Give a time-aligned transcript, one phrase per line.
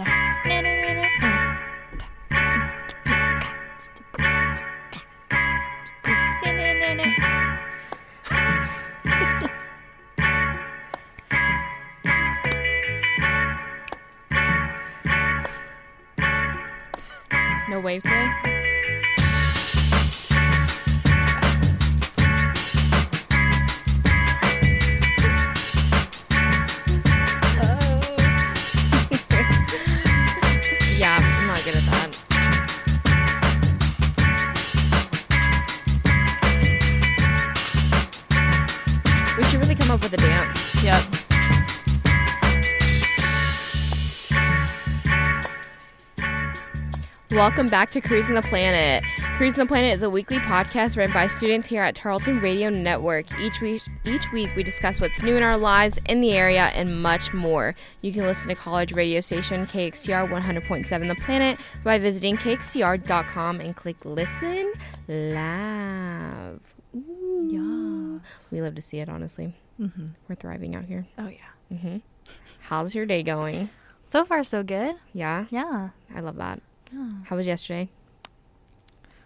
[0.00, 0.06] No
[17.78, 18.49] wave today?
[47.40, 49.02] Welcome back to Cruising the Planet.
[49.38, 53.24] Cruising the Planet is a weekly podcast run by students here at Tarleton Radio Network.
[53.40, 57.02] Each week, each week we discuss what's new in our lives, in the area, and
[57.02, 57.74] much more.
[58.02, 63.74] You can listen to college radio station KXTR 100.7 The Planet by visiting kxtr.com and
[63.74, 64.74] click Listen
[65.08, 66.60] Live.
[66.94, 68.20] Ooh.
[68.52, 69.54] We love to see it, honestly.
[69.80, 70.08] Mm-hmm.
[70.28, 71.06] We're thriving out here.
[71.16, 71.78] Oh yeah.
[71.78, 71.96] hmm
[72.60, 73.70] How's your day going?
[74.12, 74.96] So far, so good.
[75.14, 75.88] Yeah, Yeah.
[76.14, 76.60] I love that.
[76.92, 77.10] Yeah.
[77.24, 77.88] How was yesterday?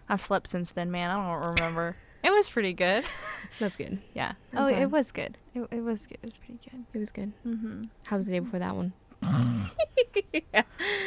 [0.09, 1.09] I've slept since then, man.
[1.11, 1.95] I don't remember.
[2.23, 3.03] it was pretty good.
[3.59, 3.99] That's good.
[4.13, 4.33] Yeah.
[4.53, 4.81] I'm Oh, glad.
[4.81, 5.37] it was good.
[5.53, 6.17] It, it was good.
[6.21, 6.85] It was pretty good.
[6.93, 7.31] It was good.
[7.45, 7.83] Mm-hmm.
[8.05, 8.93] How was the day before that one?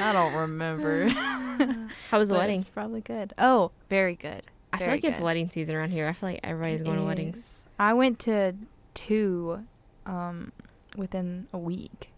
[0.01, 1.09] I don't remember.
[2.11, 2.61] How was the But wedding?
[2.61, 3.35] It's probably good.
[3.39, 4.43] Oh, very good.
[4.73, 6.09] I feel very like it's wedding season around here.
[6.09, 7.65] I feel like everybody's going to weddings.
[7.79, 8.55] I went to
[8.95, 9.65] two
[10.07, 10.53] um,
[10.97, 12.11] within a week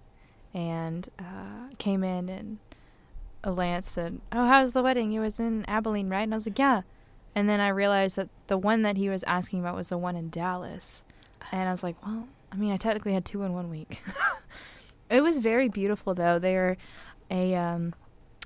[0.55, 2.59] and uh, came in and
[3.45, 5.13] Lance said, Oh, how was the wedding?
[5.13, 6.23] It was in Abilene, right?
[6.23, 6.83] And I was like, Yeah.
[7.35, 10.17] And then I realized that the one that he was asking about was the one
[10.17, 11.05] in Dallas.
[11.53, 14.01] And I was like, Well, I mean, I technically had two in one week.
[15.11, 16.39] it was very beautiful, though.
[16.39, 16.77] They're
[17.31, 17.95] a, um,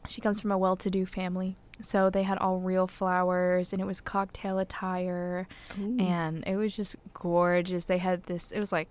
[0.08, 1.56] she comes from a well to do family.
[1.80, 5.48] So they had all real flowers and it was cocktail attire
[5.98, 7.86] and it was just gorgeous.
[7.86, 8.88] They had this, it was like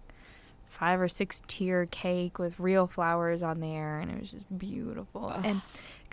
[0.73, 5.29] five or six tier cake with real flowers on there, and it was just beautiful.
[5.29, 5.61] And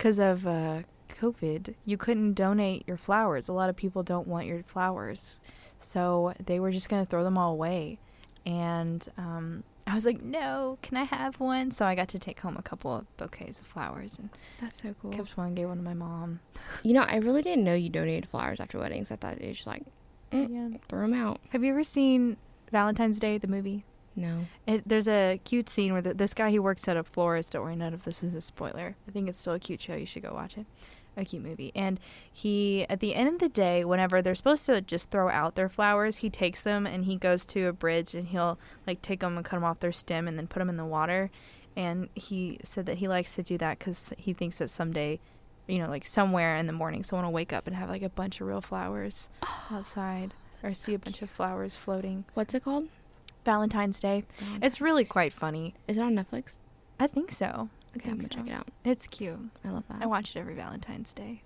[0.01, 0.81] because of uh,
[1.21, 3.47] COVID, you couldn't donate your flowers.
[3.47, 5.39] A lot of people don't want your flowers,
[5.77, 7.99] so they were just gonna throw them all away.
[8.43, 12.39] And um, I was like, "No, can I have one?" So I got to take
[12.39, 14.29] home a couple of bouquets of flowers and
[14.59, 15.11] That's so cool.
[15.11, 16.39] kept one, gave one to my mom.
[16.81, 19.11] You know, I really didn't know you donated flowers after weddings.
[19.11, 19.83] I thought it was just like,
[20.31, 20.77] mm, Yeah.
[20.89, 21.39] throw them out.
[21.49, 22.37] Have you ever seen
[22.71, 23.85] Valentine's Day, the movie?
[24.15, 24.45] No.
[24.67, 27.53] It, there's a cute scene where the, this guy he works at a florist.
[27.53, 28.95] Don't worry, none of this is a spoiler.
[29.07, 29.95] I think it's still a cute show.
[29.95, 30.65] You should go watch it.
[31.17, 31.71] A cute movie.
[31.75, 31.99] And
[32.31, 35.69] he, at the end of the day, whenever they're supposed to just throw out their
[35.69, 38.57] flowers, he takes them and he goes to a bridge and he'll
[38.87, 40.85] like take them and cut them off their stem and then put them in the
[40.85, 41.29] water.
[41.75, 45.19] And he said that he likes to do that because he thinks that someday,
[45.67, 48.09] you know, like somewhere in the morning, someone will wake up and have like a
[48.09, 49.29] bunch of real flowers
[49.71, 50.33] outside
[50.63, 52.25] or see a bunch of flowers floating.
[52.35, 52.87] What's it called?
[53.45, 54.23] Valentine's Day.
[54.61, 55.73] It's really quite funny.
[55.87, 56.53] Is it on Netflix?
[56.99, 57.69] I think so.
[57.97, 58.67] Okay, I'm gonna check it out.
[58.85, 59.37] It's cute.
[59.65, 60.01] I love that.
[60.01, 61.41] I watch it every Valentine's Day.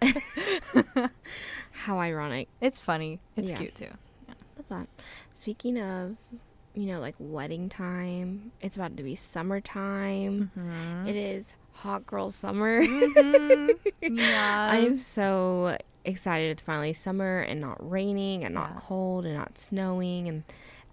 [1.72, 2.48] How ironic.
[2.60, 3.20] It's funny.
[3.36, 3.58] It's Yeah.
[3.58, 3.90] cute too.
[4.56, 4.88] Love that.
[5.34, 6.16] Speaking of,
[6.74, 10.50] you know, like wedding time, it's about to be summertime.
[10.56, 11.06] Mm-hmm.
[11.08, 12.80] It is hot girl summer.
[12.80, 14.68] Yeah.
[14.72, 18.80] I am so excited it's finally summer and not raining and not Yeah.
[18.80, 20.42] cold and not snowing and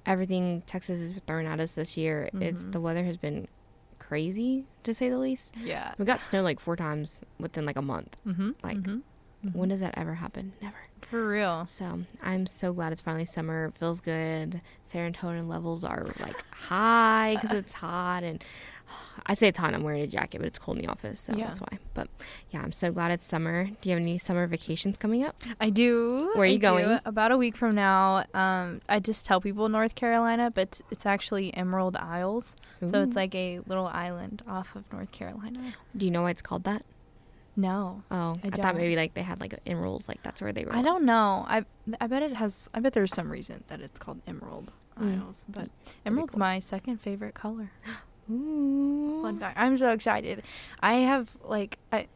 [0.06, 2.30] everything Texas has thrown at us this year.
[2.40, 2.72] It's Mhm.
[2.72, 3.48] the weather has been
[4.00, 5.56] crazy to say the least.
[5.58, 5.94] Yeah.
[5.98, 8.16] We got snow like four times within like a month.
[8.26, 8.52] Mm-hmm.
[8.64, 8.78] Like,
[9.54, 10.54] When does that ever happen?
[10.62, 10.76] Never.
[11.02, 11.68] For real.
[11.68, 13.66] So I'm so glad it's finally summer.
[13.66, 14.60] It feels good.
[14.92, 18.44] Serotonin levels are like high because it's hot, and
[19.26, 19.74] I say it's hot.
[19.74, 21.48] I'm wearing a jacket, but it's cold in the office, so Yeah.
[21.48, 21.80] that's why.
[21.94, 22.08] But
[22.52, 23.66] yeah, I'm so glad it's summer.
[23.82, 25.36] Do you have any summer vacations coming up?
[25.60, 26.32] I do.
[26.34, 26.62] Where are I you do.
[26.62, 27.00] going?
[27.06, 28.26] About a week from now.
[28.34, 32.56] Um, I just tell people North Carolina, but it's, actually Emerald Isles.
[32.86, 35.74] So it's like a little island off of North Carolina.
[35.96, 36.84] Do you know why it's called that?
[37.56, 38.04] No.
[38.12, 40.76] Oh, I, I thought maybe like they had like emeralds, like that's where they were.
[40.76, 41.46] I don't know.
[41.48, 41.64] I
[42.02, 42.70] I bet it has.
[42.74, 45.22] I bet there's some reason that it's called Emerald Mm.
[45.22, 45.44] Isles.
[45.50, 45.70] But
[46.06, 46.40] emerald's cool.
[46.40, 47.72] my second favorite color.
[48.32, 49.20] Ooh.
[49.22, 49.58] Fun fact.
[49.60, 50.44] I'm so excited.
[50.80, 52.08] I have like I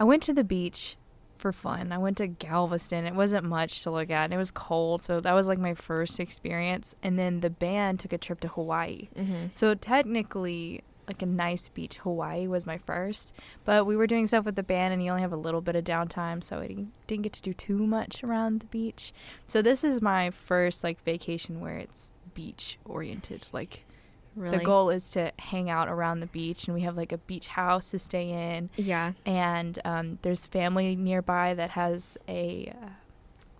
[0.00, 0.96] I went to the beach
[1.42, 1.92] for fun.
[1.92, 3.04] I went to Galveston.
[3.04, 4.24] It wasn't much to look at.
[4.24, 6.94] And it was cold, so that was like my first experience.
[7.02, 9.08] And then the band took a trip to Hawaii.
[9.16, 9.46] Mm-hmm.
[9.54, 13.34] So technically, like a nice beach, Hawaii was my first.
[13.64, 15.74] But we were doing stuff with the band, and you only have a little bit
[15.74, 19.12] of downtime, so I didn't, didn't get to do too much around the beach.
[19.48, 23.84] So this is my first like vacation where it's beach oriented, like
[24.34, 24.58] Really?
[24.58, 27.48] The goal is to hang out around the beach, and we have like a beach
[27.48, 28.70] house to stay in.
[28.76, 29.12] Yeah.
[29.26, 32.88] And um, there's family nearby that has a uh,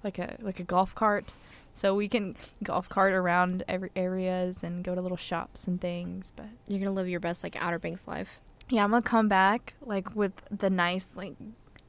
[0.03, 1.35] like a like a golf cart,
[1.75, 6.33] so we can golf cart around every areas and go to little shops and things.
[6.35, 8.41] But You're gonna live your best like Outer Banks life.
[8.71, 11.35] yeah, I'm gonna come back like with the nice like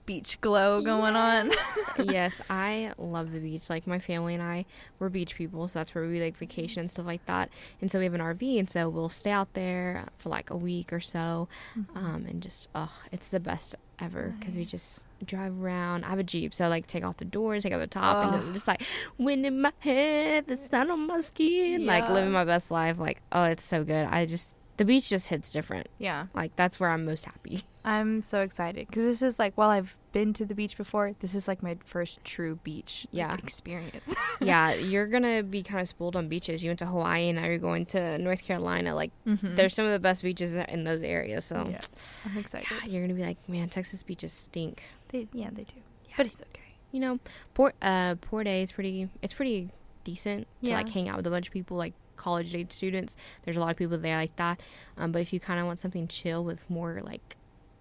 [0.06, 1.52] beach glow going on.
[2.04, 3.70] yes, I love the beach.
[3.70, 4.66] Like my family and I,
[5.00, 7.50] we're beach people, so that's where we like vacation and stuff like that.
[7.82, 10.58] And so we have an RV, and so we'll stay out there for like a
[10.58, 11.48] week or so,
[11.96, 16.04] um, and just oh, it's the best ever because we just drive around.
[16.04, 18.36] I have a jeep, so like take off the doors, take off the top, and
[18.36, 18.44] Ugh.
[18.44, 18.84] then just like
[19.18, 22.98] wind in my head, the sun on my skin, like living my best life.
[23.00, 24.06] Like oh, it's so good.
[24.06, 25.88] I just the beach just hits different.
[26.00, 27.64] yeah, Like that's where I'm most happy.
[27.86, 31.36] I'm so excited because this is like while I've been to the beach before, this
[31.36, 33.34] is like my first true beach like, Yeah.
[33.36, 34.16] experience.
[34.42, 36.64] yeah, you're gonna be kind of spoiled on beaches.
[36.64, 38.96] You went to Hawaii, and now you're going to North Carolina.
[38.96, 39.56] Like, Mhm.
[39.56, 41.46] there's some of the best beaches in those areas.
[41.46, 41.82] So, yeah,
[42.26, 42.68] I'm excited.
[42.72, 44.82] yeah, you're gonna be like, man, Texas beaches stink.
[45.10, 45.76] They, yeah, they do,
[46.10, 46.14] Yeah.
[46.18, 46.62] but it's okay.
[46.92, 47.20] You know,
[47.54, 49.10] Port uh Port A is pretty.
[49.22, 49.70] It's pretty
[50.04, 51.94] decent to like hang out with a bunch of people, like
[52.24, 53.16] college age students.
[53.44, 54.60] There's a lot of people there like that.
[54.98, 57.36] Um, but if you kind of want something chill with more like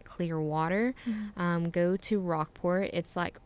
[0.05, 0.95] clear water,
[1.37, 2.91] um, go to Rockport.
[2.93, 3.39] It's like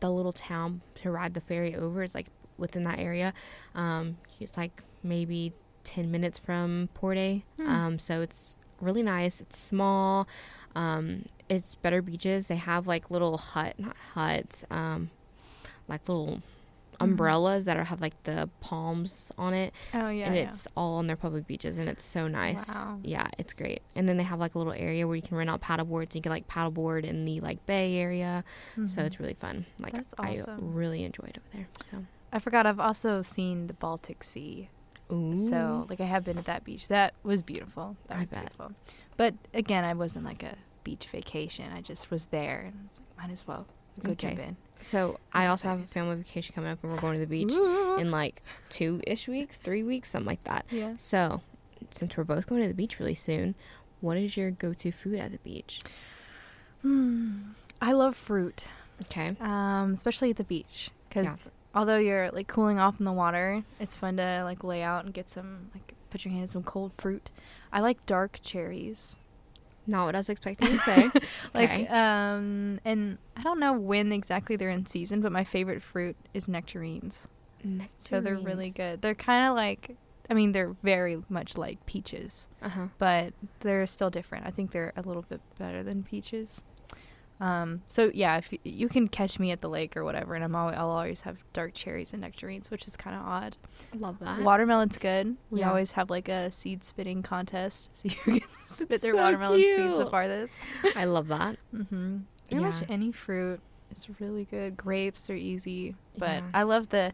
[0.00, 2.02] the little town to ride the ferry over.
[2.02, 2.26] It's like
[2.58, 3.32] within that area.
[3.74, 5.52] Um, it's like maybe
[5.84, 7.44] 10 minutes from Port A.
[7.56, 7.68] Hmm.
[7.68, 9.40] Um, so it's really nice.
[9.40, 10.28] It's small.
[10.74, 12.46] Um, it's better beaches.
[12.46, 15.10] They have like little hut, not huts, um,
[15.88, 16.42] like little
[17.00, 19.72] umbrellas that are, have like the palms on it.
[19.94, 20.42] Oh yeah, and yeah.
[20.42, 22.68] it's all on their public beaches and it's so nice.
[22.68, 22.98] Wow.
[23.02, 23.82] Yeah, it's great.
[23.96, 26.14] And then they have like a little area where you can rent out paddle boards.
[26.14, 28.44] You can like paddleboard in the like bay area.
[28.76, 28.98] So Mhm.
[29.06, 29.66] it's really fun.
[29.78, 31.68] Like That's I really enjoyed over there.
[31.82, 32.66] So I forgot.
[32.66, 34.68] I've also seen the Baltic Sea.
[35.12, 35.36] Ooh.
[35.36, 36.88] So like I have been at that beach.
[36.88, 37.96] That was beautiful.
[38.08, 38.40] That I was bet.
[38.40, 38.72] beautiful.
[39.16, 40.54] But again, I wasn't like a
[40.84, 41.72] beach vacation.
[41.72, 43.66] I just was there and I was like, might as well
[44.02, 44.28] go Okay.
[44.34, 44.56] jump in.
[44.82, 47.52] So I also have a family vacation coming up and we're going to the beach
[48.00, 50.64] in like two ish weeks, three weeks, something like that.
[50.70, 50.94] yeah.
[50.96, 51.42] So
[51.90, 53.54] since we're both going to the beach really soon,
[54.00, 55.80] what is your go to food at the beach?
[56.82, 57.50] Hmm.
[57.80, 58.66] I love fruit,
[59.02, 59.36] Okay.
[59.40, 63.94] um, especially at the beach, because although you're like cooling off in the water, it's
[63.94, 66.92] fun to like lay out and get some like put your hand in some cold
[66.98, 67.30] fruit.
[67.72, 69.16] I like dark cherries.
[69.86, 71.10] Not what I was expecting to say.
[71.54, 71.86] Like Okay.
[71.88, 76.48] um and I don't know when exactly they're in season, but my favorite fruit is
[76.48, 77.26] nectarines.
[77.98, 79.02] So they're really good.
[79.02, 79.96] They're kind of like
[80.30, 82.86] I mean they're very much like peaches, Uh-huh.
[82.98, 84.46] but they're still different.
[84.46, 86.64] I think they're a little bit better than peaches.
[87.40, 90.44] Um, so yeah, if y- you can catch me at the lake or whatever, and
[90.44, 93.56] I'm always, I'll always have dark cherries and nectarines, which is kind of odd.
[93.94, 94.42] I love that.
[94.42, 95.36] Watermelon's good.
[95.50, 95.70] We Yeah.
[95.70, 99.76] always have like a seed spitting contest, so you can spit their so watermelon seeds
[99.78, 100.10] the cute.
[100.10, 100.54] farthest.
[100.94, 101.56] I love that.
[101.74, 102.18] Mm-hmm.
[102.48, 102.86] Pretty much Yeah.
[102.90, 103.60] any fruit
[103.90, 104.76] is really good.
[104.76, 106.42] Grapes are easy, but Yeah.
[106.52, 107.12] I love the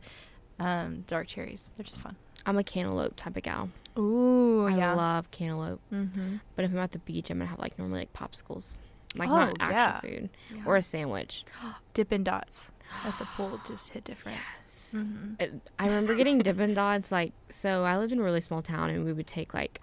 [0.59, 1.71] um, dark cherries.
[1.77, 2.17] They're just fun.
[2.45, 3.69] I'm a cantaloupe type of gal.
[3.99, 4.95] Ooh, I yeah.
[4.95, 5.81] love cantaloupe.
[5.93, 6.37] mm-hmm.
[6.57, 8.79] But if I'm at the beach, I'm gonna have like normally like popsicles,
[9.19, 10.01] like Oh, not actual yeah.
[10.01, 10.31] food
[10.65, 11.45] or a sandwich.
[11.95, 12.71] Dippin' Dots
[13.05, 14.39] at the pool just hit different.
[14.61, 14.93] Yes.
[14.95, 15.35] Mm-hmm.
[15.41, 17.11] It- I remember getting Dippin' Dots.
[17.11, 19.81] Like, so I lived in a really small town, and we would take like,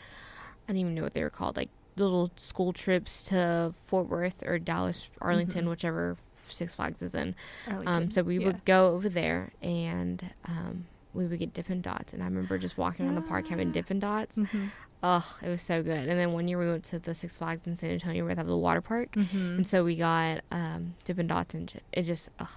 [0.67, 4.41] I don't even know what they were called, like little school trips to Fort Worth
[4.45, 5.69] or Dallas, Arlington, Mhm.
[5.69, 7.35] whichever Six Flags is in.
[7.67, 8.11] Um, Arlington.
[8.11, 8.47] so we Yeah.
[8.47, 12.13] would go over there, and um, we would get Dippin' Dots.
[12.13, 13.73] And I remember just walking around the park having Yeah.
[13.73, 14.37] Dippin' Dots.
[14.37, 14.69] Mhm.
[15.05, 16.07] Oh, it was so good.
[16.07, 18.39] And then one year we went to the Six Flags in San Antonio where they
[18.39, 19.11] have the water park.
[19.11, 19.57] Mhm.
[19.57, 22.47] And so we got um, Dippin' Dots and it just, oh,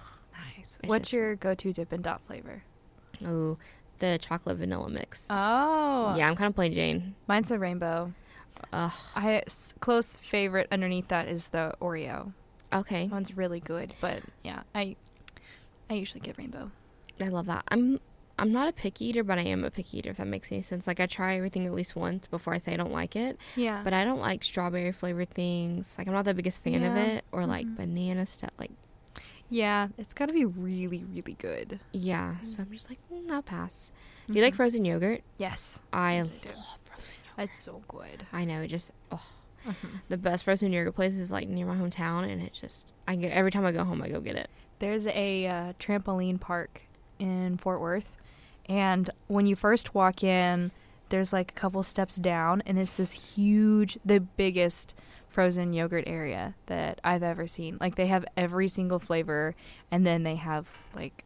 [0.55, 0.79] Nice.
[0.85, 2.63] What's just- your go-to Dippin' Dot flavor?
[3.25, 3.57] oh,
[3.99, 5.25] the chocolate vanilla mix.
[5.29, 7.15] Oh, yeah, I'm kind of plain Jane.
[7.27, 8.13] Mine's a rainbow.
[8.71, 8.91] Ugh.
[9.15, 12.31] I s- close favorite underneath that is the Oreo.
[12.71, 14.95] Okay, That one's really good, but yeah, I
[15.89, 16.69] I usually get rainbow.
[17.19, 17.63] I love that.
[17.69, 17.99] I'm
[18.39, 20.11] I'm not a picky eater, but I am a picky eater.
[20.11, 20.85] If that makes any sense.
[20.87, 23.37] Like I try everything at least once before I say I don't like it.
[23.55, 25.95] Yeah, But I don't like strawberry flavored things.
[25.97, 27.75] Like I'm not the biggest fan of it, or like Mhm.
[27.77, 28.51] banana stuff.
[28.59, 28.71] Like
[29.49, 31.79] yeah, it's got to be really, really good.
[31.93, 33.91] yeah, so I'm just like mm, I'll pass.
[34.27, 34.35] Do Mhm.
[34.35, 35.21] you like frozen yogurt?
[35.37, 36.49] Yes, I Yes, I do.
[36.49, 37.43] love frozen yogurt.
[37.45, 38.27] it's so good.
[38.33, 39.21] I know it just oh
[40.09, 43.31] the best frozen yogurt place is like near my hometown, and it just I get
[43.31, 44.49] every time I go home I go get it.
[44.79, 46.81] There's a uh, trampoline park
[47.19, 48.11] in Fort Worth,
[48.69, 50.71] and when you first walk in,
[51.09, 54.93] there's like a couple steps down, and it's this huge, the biggest
[55.29, 57.77] frozen yogurt area that I've ever seen.
[57.79, 59.55] Like they have every single flavor,
[59.91, 61.23] and then they have like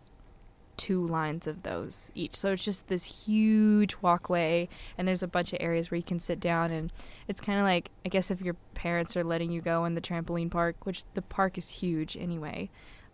[0.78, 2.36] two lines of those each.
[2.36, 4.68] So it's just this huge walkway,
[4.98, 6.72] and there's a bunch of areas where you can sit down.
[6.72, 6.92] And
[7.28, 10.02] it's kind of like, I guess, if your parents are letting you go in the
[10.02, 12.70] trampoline park, which the park is huge anyway,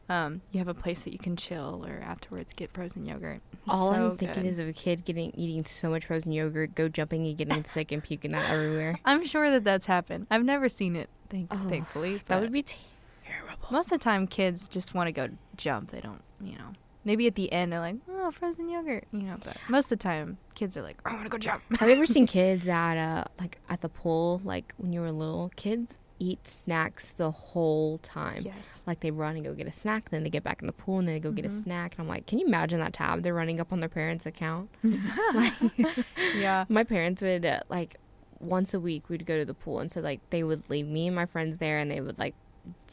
[0.09, 3.41] um, you have a place that you can chill or afterwards get frozen yogurt.
[3.51, 4.49] It's All so I'm thinking good.
[4.49, 7.91] is of a kid getting eating so much frozen yogurt, go jumping and getting sick
[7.91, 8.99] and puking that everywhere.
[9.05, 10.27] I'm sure that that's happened.
[10.31, 12.21] I've never seen it, thank- Oh, thankfully.
[12.27, 13.67] That would be terrible.
[13.71, 15.91] most of the time, kids just want to go jump.
[15.91, 16.73] They don't, you know.
[17.03, 19.37] Maybe at the end they're like, "Oh, frozen yogurt," you know.
[19.41, 21.95] But most of the time, kids are like, "I want to go jump." Have you
[21.95, 25.49] ever seen kids at uh like at the pool, like when you were little?
[25.55, 28.41] Kids eat snacks the whole time.
[28.43, 28.83] yes.
[28.87, 30.99] Like they run and go get a snack, then they get back in the pool
[30.99, 31.63] and then they go get a Mhm.
[31.63, 31.93] snack.
[31.93, 33.21] And I'm like, can you imagine that tab?
[33.23, 34.69] They're running up on their parents' account.
[36.35, 36.65] yeah.
[36.69, 37.97] My parents would uh, like
[38.39, 41.07] once a week we'd go to the pool, and so like they would leave me
[41.07, 42.35] and my friends there, and they would like,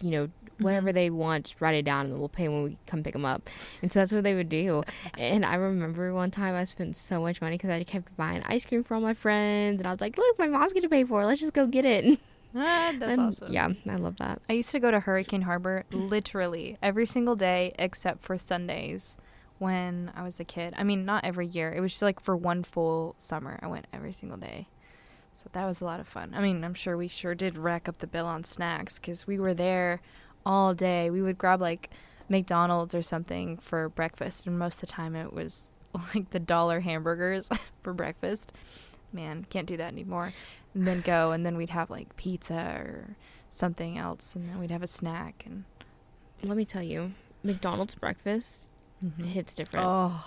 [0.01, 0.29] you know,
[0.61, 0.95] whatever Mhm.
[0.95, 3.25] they want, just write it down, and then we'll pay when we come pick them
[3.25, 3.49] up.
[3.83, 4.83] And so that's what they would do.
[5.19, 8.65] And I remember one time I spent so much money because I kept buying ice
[8.65, 11.23] cream for all my friends, and I was like, look, my mom's gonna pay for
[11.23, 11.27] it.
[11.27, 12.19] Let's just go get it.
[12.55, 13.53] Ah, that's And, awesome.
[13.53, 14.41] Yeah, I love that.
[14.49, 19.17] I used to go to Hurricane Harbor literally every single day except for Sundays
[19.59, 20.75] when I was a kid.
[20.77, 21.73] I mean, not every year.
[21.73, 23.59] It was just like for one full summer.
[23.63, 24.69] I went every single day.
[25.35, 26.33] So that was a lot of fun.
[26.35, 29.39] I mean, I'm sure we sure did rack up the bill on snacks because we
[29.39, 30.01] were there
[30.47, 31.11] all day.
[31.11, 31.91] We would grab like
[32.29, 35.69] McDonald's or something for breakfast, and most of the time it was
[36.15, 37.51] like the dollar hamburgers
[37.83, 38.53] for breakfast.
[39.13, 40.33] Man, can't do that anymore.
[40.75, 43.17] And then go, and then we'd have like pizza or
[43.51, 45.45] something else, and then we'd have a snack.
[45.47, 45.65] And
[46.43, 47.13] Let me tell you,
[47.45, 48.69] McDonald's breakfast
[49.05, 49.25] mm-hmm.
[49.25, 49.87] hits different.
[49.87, 50.25] oh,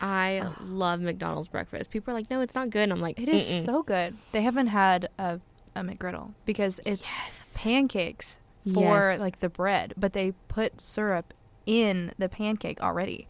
[0.00, 0.52] I Ugh.
[0.62, 1.90] love McDonald's breakfast.
[1.90, 2.84] People are like, no, it's not good.
[2.84, 4.16] And I'm like, it is "Mm-mm." so good.
[4.32, 5.40] They haven't had a
[5.76, 7.52] a McGriddle because it's yes.
[7.56, 8.40] pancakes
[8.74, 9.20] for Yes.
[9.20, 11.32] like the bread, but they put syrup
[11.64, 13.28] in the pancake already.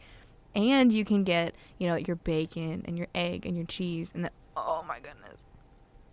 [0.55, 4.25] And you can get, you know, your bacon and your egg and your cheese and
[4.25, 5.39] the oh my goodness.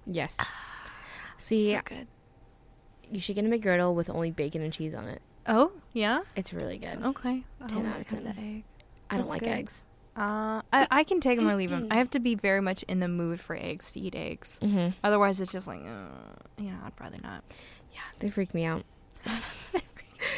[0.09, 0.37] Yes.
[1.37, 2.07] See, so good.
[3.11, 5.21] you should get a McGriddle with only bacon and cheese on it.
[5.45, 6.21] Oh, yeah.
[6.35, 7.01] It's really good.
[7.03, 7.43] Okay.
[7.61, 8.27] I 10 out of 10.
[8.27, 8.63] egg.
[9.09, 9.49] I don't like good.
[9.49, 9.83] eggs.
[10.15, 11.87] Uh, I, I can take them or leave them.
[11.91, 14.59] I have to be very much in the mood for eggs to eat eggs.
[14.63, 14.97] Mm-hmm.
[15.03, 16.07] Otherwise, it's just like, uh,
[16.57, 17.43] you know, I'd rather not.
[17.93, 18.83] Yeah, they freak me out.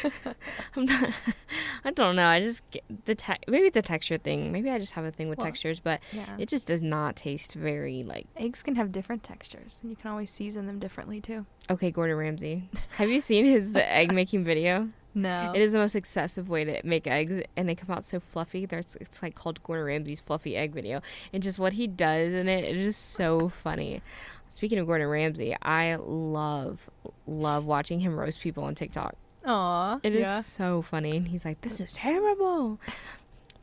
[0.75, 1.09] I'm not.
[1.85, 2.27] I don't know.
[2.27, 4.51] I just get the te- maybe the texture thing.
[4.51, 6.35] Maybe I just have a thing with Well, textures, but Yeah.
[6.37, 8.27] it just does not taste very like.
[8.37, 11.45] Eggs can have different textures, and you can always season them differently too.
[11.69, 12.69] Okay, Gordon Ramsay.
[12.97, 14.89] Have you seen his egg making video?
[15.15, 15.53] No.
[15.55, 18.65] It is the most excessive way to make eggs, and they come out so fluffy.
[18.67, 21.01] There's it's like called Gordon Ramsay's fluffy egg video,
[21.33, 24.01] and just what he does in it is just so funny.
[24.49, 26.89] Speaking of Gordon Ramsay, I love
[27.25, 29.15] love watching him roast people on TikTok.
[29.49, 29.99] Aw.
[30.03, 30.41] It is yeah.
[30.41, 32.79] so funny, and he's like, "This is terrible."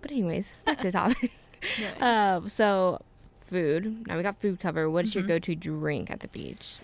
[0.02, 1.32] But anyways, back to the topic.
[1.80, 2.02] Nice.
[2.02, 3.00] Um, so
[3.46, 4.06] food.
[4.06, 4.88] Now we got food cover.
[4.90, 5.28] What is your Mhm.
[5.28, 6.78] go-to drink at the beach?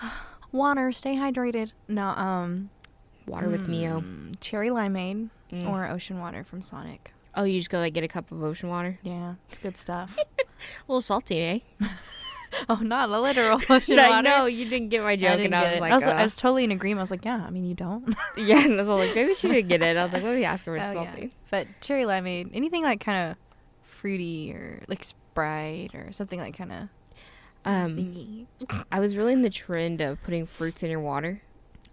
[0.52, 1.72] Water, stay hydrated.
[1.88, 2.70] No, um,
[3.26, 4.00] Water with Mio.
[4.00, 5.68] mm, cherry limeade Mm.
[5.68, 7.12] or ocean water from Sonic.
[7.34, 8.98] oh, you just go like get a cup of ocean water.
[9.02, 10.16] Yeah, it's good stuff.
[10.38, 10.44] A
[10.88, 11.58] little salty, eh?
[12.68, 14.22] oh, not a literal ocean I water.
[14.28, 15.80] know you didn't get my joke, I didn't and I was it.
[15.80, 17.00] like, I, was, uh, I was totally in agreement.
[17.00, 18.14] I was like, yeah, I mean, you don't.
[18.36, 19.96] yeah, and I was like, maybe she should get it.
[19.96, 21.10] I was like, let me ask her if it's Oh, yeah.
[21.10, 21.32] salty.
[21.50, 23.36] But cherry limeade, anything like kind of
[23.82, 26.88] fruity or like Sprite or something like kind of
[27.64, 28.46] Um, zingy.
[28.92, 31.42] I was really in the trend of putting fruits in your water,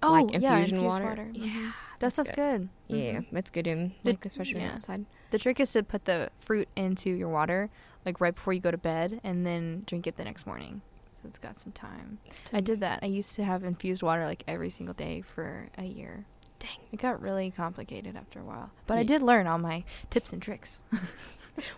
[0.03, 1.05] Oh, like yeah, infusion infused water.
[1.05, 1.27] water.
[1.33, 1.65] Yeah, Mhm.
[1.99, 2.69] That that's stuff's good.
[2.89, 2.97] good.
[2.97, 3.25] yeah, Mhm.
[3.31, 4.73] that's good in like especially yeah.
[4.73, 5.05] outside.
[5.29, 7.69] The trick is to put the fruit into your water
[8.05, 10.81] like right before you go to bed and then drink it the next morning.
[11.21, 12.17] So it's got some time.
[12.51, 12.99] I did that.
[13.03, 16.25] I used to have infused water like every single day for a year.
[16.59, 16.79] Dang.
[16.91, 18.71] It got really complicated after a while.
[18.87, 20.81] But I did learn all my tips and tricks.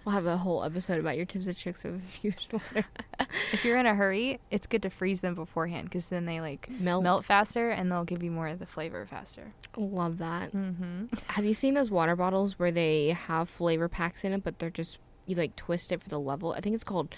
[0.05, 2.85] We'll have a whole episode about your tips and tricks of infused water.
[3.51, 6.69] if you're in a hurry, it's good to freeze them beforehand because then they like
[6.69, 7.03] Melt.
[7.03, 9.53] melt faster and they'll give you more of the flavor faster.
[9.75, 10.53] Love that.
[10.53, 11.05] Mm-hmm.
[11.27, 14.69] Have you seen those water bottles where they have flavor packs in it, but they're
[14.69, 16.53] just you like twist it for the level?
[16.53, 17.15] I think it's called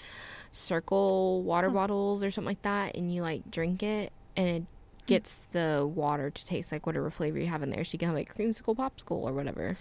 [0.52, 4.62] circle water bottles or something like that, and you like drink it, and it
[5.06, 7.84] gets the water to taste like whatever flavor you have in there.
[7.84, 9.76] So you can have like creamsicle, popsicle, or whatever.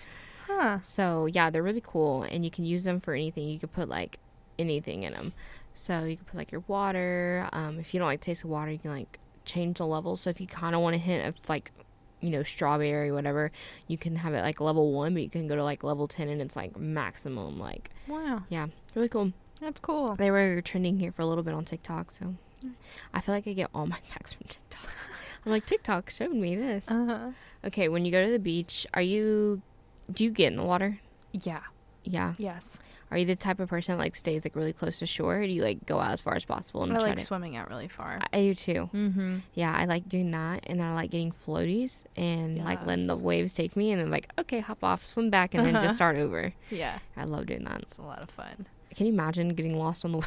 [0.48, 0.80] Huh.
[0.84, 3.48] So yeah, they're really cool, and you can use them for anything.
[3.48, 4.20] You could put like
[4.60, 5.34] anything in them.
[5.74, 7.50] So you can put like your water.
[7.52, 10.18] Um, if you don't like the taste of water, you can like change the level.
[10.18, 11.72] So if you kind of want a hint of like,
[12.22, 13.52] you know, strawberry, whatever,
[13.88, 16.28] you can have it like level one, but you can go to like level ten,
[16.30, 17.60] and it's like maximum.
[17.60, 18.44] Like Wow.
[18.50, 19.32] yeah, really cool.
[19.62, 20.16] That's cool.
[20.16, 22.36] They were trending here for a little bit on TikTok, so
[23.14, 24.94] I feel like I get all my packs from TikTok.
[25.46, 26.90] I'm like TikTok showed me this.
[26.90, 27.32] Uh-huh.
[27.66, 29.62] Okay, when you go to the beach, are you?
[30.12, 31.00] Do you get in the water?
[31.32, 31.62] Yeah.
[32.04, 32.34] Yeah.
[32.38, 32.80] Yes.
[33.12, 35.46] Are you the type of person that like stays like really close to shore, or
[35.46, 37.24] do you like go out as far as possible and I like to?
[37.24, 38.20] swimming out really far.
[38.34, 38.90] I do too.
[38.94, 39.38] mm-hmm.
[39.54, 43.16] Yeah, I like doing that, and then I like getting floaties and like letting the
[43.16, 45.86] waves take me, and then like okay, hop off, swim back, and then Uh-huh.
[45.86, 46.54] just start over.
[46.72, 46.98] Yeah.
[47.16, 47.82] I love doing that.
[47.82, 48.66] It's a lot of fun.
[48.96, 50.26] Can you imagine getting lost on the way,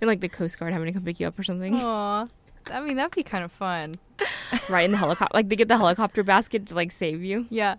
[0.00, 1.74] and like the Coast Guard having to come pick you up or something?
[1.74, 2.28] Aw.
[2.70, 3.94] I mean, that'd be kind of fun.
[4.68, 7.46] right in the helicopter, like they get the helicopter basket to like save you.
[7.50, 7.76] Yeah.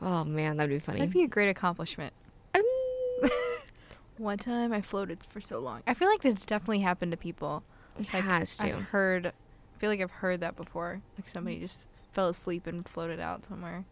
[0.00, 0.98] Oh man, that'd be funny.
[1.00, 2.12] That'd be a great accomplishment.
[4.16, 5.82] One time I floated for so long.
[5.86, 7.62] I feel like it's definitely happened to people.
[7.98, 8.66] it Like, has to.
[8.66, 11.00] I've heard, I feel like I've heard that before.
[11.18, 13.84] Like somebody just fell asleep and floated out somewhere.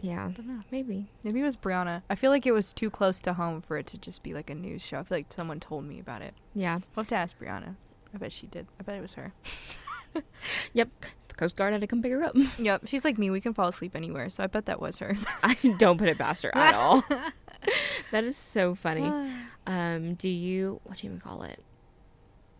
[0.00, 0.60] Yeah, I don't know.
[0.72, 1.08] maybe.
[1.22, 2.02] Maybe it was Brianna.
[2.10, 4.50] I feel like it was too close to home for it to just be like
[4.50, 4.98] a news show.
[4.98, 6.34] I feel like someone told me about it.
[6.54, 6.76] Yeah.
[6.94, 7.76] We'll have to ask Brianna.
[8.12, 8.66] I bet she did.
[8.80, 9.32] I bet it was her.
[10.74, 10.88] Yep.
[11.28, 12.36] The Coast Guard had to come pick her up.
[12.58, 12.82] Yep.
[12.86, 13.30] She's like me.
[13.30, 14.28] We can fall asleep anywhere.
[14.30, 15.16] So I bet that was her.
[15.42, 17.02] I don't put it past her at all.
[18.10, 19.10] that is so funny.
[19.66, 21.58] Um, do you what do you even call it?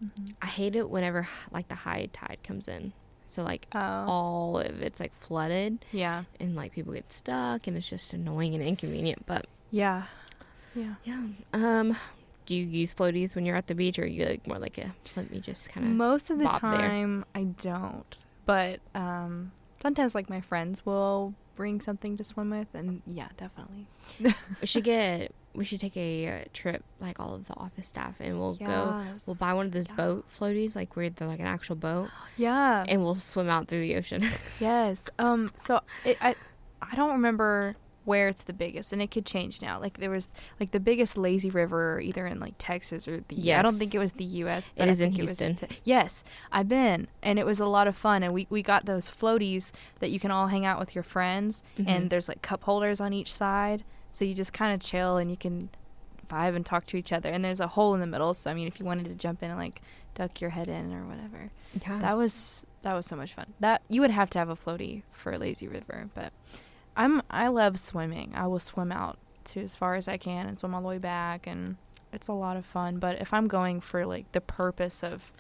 [0.03, 0.31] Mm-hmm.
[0.41, 2.95] I hate it whenever like the high tide comes in.
[3.27, 3.79] So like Oh.
[3.81, 6.25] all of it's like flooded Yeah.
[6.41, 9.27] and like people get stuck and it's just annoying and inconvenient.
[9.27, 10.05] But Yeah.
[10.75, 10.95] Yeah.
[11.05, 11.23] yeah.
[11.53, 11.95] Um,
[12.47, 14.79] do you use floaties when you're at the beach, or are you like more like
[14.79, 16.71] a let me just kind of Most of the bob there.
[16.71, 18.25] time, I don't.
[18.47, 23.87] But um, sometimes, like my friends will bring something to swim with, and yeah, definitely.
[24.61, 28.15] we should get we should take a uh, trip like all of the office staff
[28.19, 29.95] and we'll go we'll buy one of those Yeah.
[29.95, 32.85] boat floaties like where they're like an actual boat Yeah.
[32.89, 34.29] and we'll swim out through the ocean.
[34.61, 35.09] yes.
[35.19, 35.53] Um.
[35.57, 36.35] So it, I,
[36.83, 39.81] I don't remember where it's the biggest, and it could change now.
[39.81, 40.29] Like there was
[40.61, 43.53] like the biggest lazy river, either in like Texas or the.
[43.55, 44.69] I don't think it was the U.S.
[44.69, 45.55] It But I is in Houston.
[45.55, 48.23] Te- yes, I've been, and it was a lot of fun.
[48.23, 51.63] And we we got those floaties that you can all hang out with your friends,
[51.79, 51.85] Mhm.
[51.89, 55.31] and there's like cup holders on each side, so you just kind of chill and
[55.31, 55.71] you can
[56.29, 57.31] vibe and talk to each other.
[57.31, 59.43] And there's a hole in the middle, so I mean, if you wanted to jump
[59.43, 59.81] in and like
[60.15, 61.51] duck your head in or whatever.
[61.83, 61.99] yeah.
[62.01, 63.47] That was that was so much fun.
[63.61, 66.33] That you would have to have a floaty for a lazy river, but
[66.97, 68.33] I'm I love swimming.
[68.35, 70.99] I will swim out to as far as I can and swim all the way
[70.99, 71.77] back and
[72.13, 72.99] it's a lot of fun.
[72.99, 75.33] But if I'm going for like the purpose of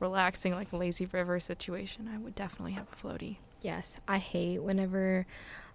[0.00, 3.36] relaxing like a lazy river situation, I would definitely have a floaty.
[3.60, 5.26] yes, I hate whenever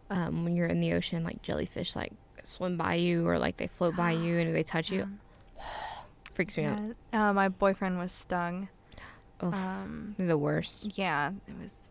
[0.10, 3.68] um when you're in the ocean like jellyfish like swim by you or like they
[3.68, 5.04] float by you and they touch you.
[5.58, 5.64] Um,
[6.36, 6.80] Freaks me out.
[7.12, 8.70] Uh, my boyfriend was stung.
[9.44, 9.54] Oof.
[9.54, 10.98] Um the worst.
[10.98, 11.90] yeah, it was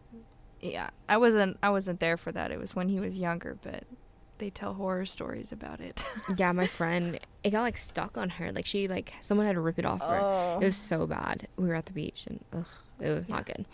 [0.60, 0.90] yeah.
[1.08, 2.50] I wasn't I wasn't there for that.
[2.50, 3.84] It was when he was younger, but
[4.38, 6.04] they tell horror stories about it.
[6.36, 8.52] yeah, my friend, it got like stuck on her.
[8.52, 10.58] Like she like someone had to rip it off her.
[10.60, 11.48] It was so bad.
[11.56, 12.66] We were at the beach and ugh,
[13.00, 13.64] it was not good.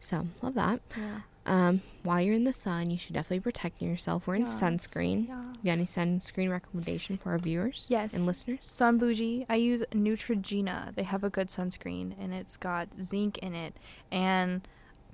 [0.00, 0.80] So love that.
[0.96, 1.20] yeah.
[1.46, 4.26] Um, while you're in the sun, you should definitely protect yourself.
[4.26, 5.28] Wearing Yes, sunscreen.
[5.28, 5.36] yes.
[5.62, 7.86] You got any sunscreen recommendation for our viewers?
[7.88, 8.12] Yes.
[8.12, 8.78] And listeners?
[8.82, 9.46] I'm bougie.
[9.48, 10.94] I use Neutrogena.
[10.94, 13.76] They have a good sunscreen and it's got zinc in it.
[14.12, 14.68] And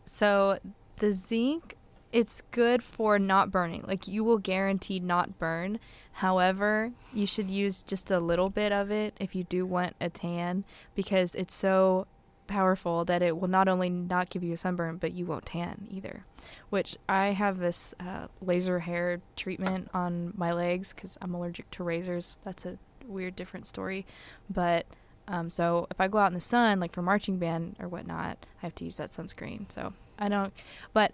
[0.05, 0.59] so
[0.99, 1.77] the zinc
[2.15, 3.83] it's good for not burning.
[3.89, 5.81] Like you will guaranteed not burn.
[6.13, 10.11] However, you should use just a little bit of it if you do want a
[10.11, 12.07] tan because it's so
[12.47, 15.89] powerful that it will not only not give you a sunburn but you won't tan
[15.91, 16.25] either.
[16.71, 21.83] Which I have this uh, laser hair treatment on my legs because I'm allergic to
[21.83, 22.37] razors.
[22.45, 22.79] That's a
[23.09, 24.07] weird different story,
[24.49, 24.87] but
[25.27, 28.47] um, so if I go out in the sun, like for marching band or whatnot,
[28.63, 29.73] I have to use that sunscreen.
[29.73, 30.53] So I don't,
[30.95, 31.13] but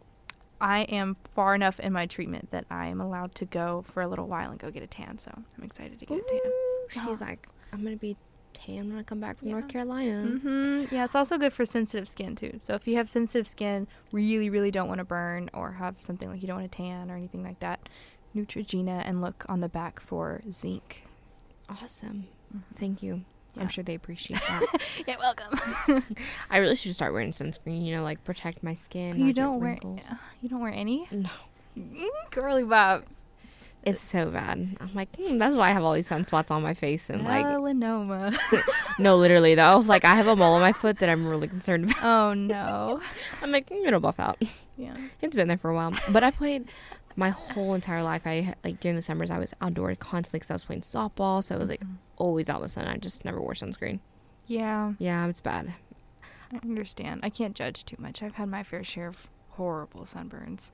[0.60, 4.06] I am far enough in my treatment that I am allowed to go for a
[4.06, 5.18] little while and go get a tan.
[5.18, 6.52] So I'm excited to get a tan.
[6.90, 7.20] She's Yes.
[7.20, 8.16] like, I'm gonna be
[8.52, 9.54] tan when I come back from Yeah.
[9.54, 10.38] North Carolina.
[10.38, 12.58] hmm Yeah, it's also good for sensitive skin too.
[12.60, 16.28] So if you have sensitive skin, really, really don't want to burn or have something
[16.30, 17.80] like you don't want to tan or anything like that,
[18.36, 21.04] Neutrogena and look on the back for zinc.
[21.68, 22.26] Awesome.
[22.78, 23.24] Thank you.
[23.56, 23.62] Yeah.
[23.62, 24.66] I'm sure they appreciate that.
[25.06, 26.04] You're welcome.
[26.50, 27.84] I really should start wearing sunscreen.
[27.84, 29.18] You know, like protect my skin.
[29.18, 30.00] you don't wear wrinkles.
[30.40, 31.08] you don't wear any?
[31.10, 31.28] No,
[31.78, 33.04] Mm, Girly Bob.
[33.84, 34.76] it's so bad.
[34.80, 37.44] I'm like, hmm, that's why I have all these sunspots on my face and like,
[37.46, 38.36] Melanoma.
[38.98, 39.78] no, literally though.
[39.86, 42.04] Like I have a mole on my foot that I'm really concerned about.
[42.04, 43.00] oh no.
[43.42, 44.42] I'm like, mm, it'll buff out.
[44.76, 44.94] Yeah.
[45.22, 46.66] It's been there for a while, but I played
[47.16, 48.22] my whole entire life.
[48.26, 51.54] I like during the summers I was outdoors constantly because I was playing softball, so
[51.54, 51.96] I was like Mhm.
[52.16, 52.86] always out in the sun.
[52.86, 54.00] I just never wore sunscreen.
[54.46, 55.74] Yeah, Yeah, it's bad.
[56.52, 57.20] I understand.
[57.22, 58.22] I can't judge too much.
[58.22, 60.70] I've had my fair share of horrible sunburns.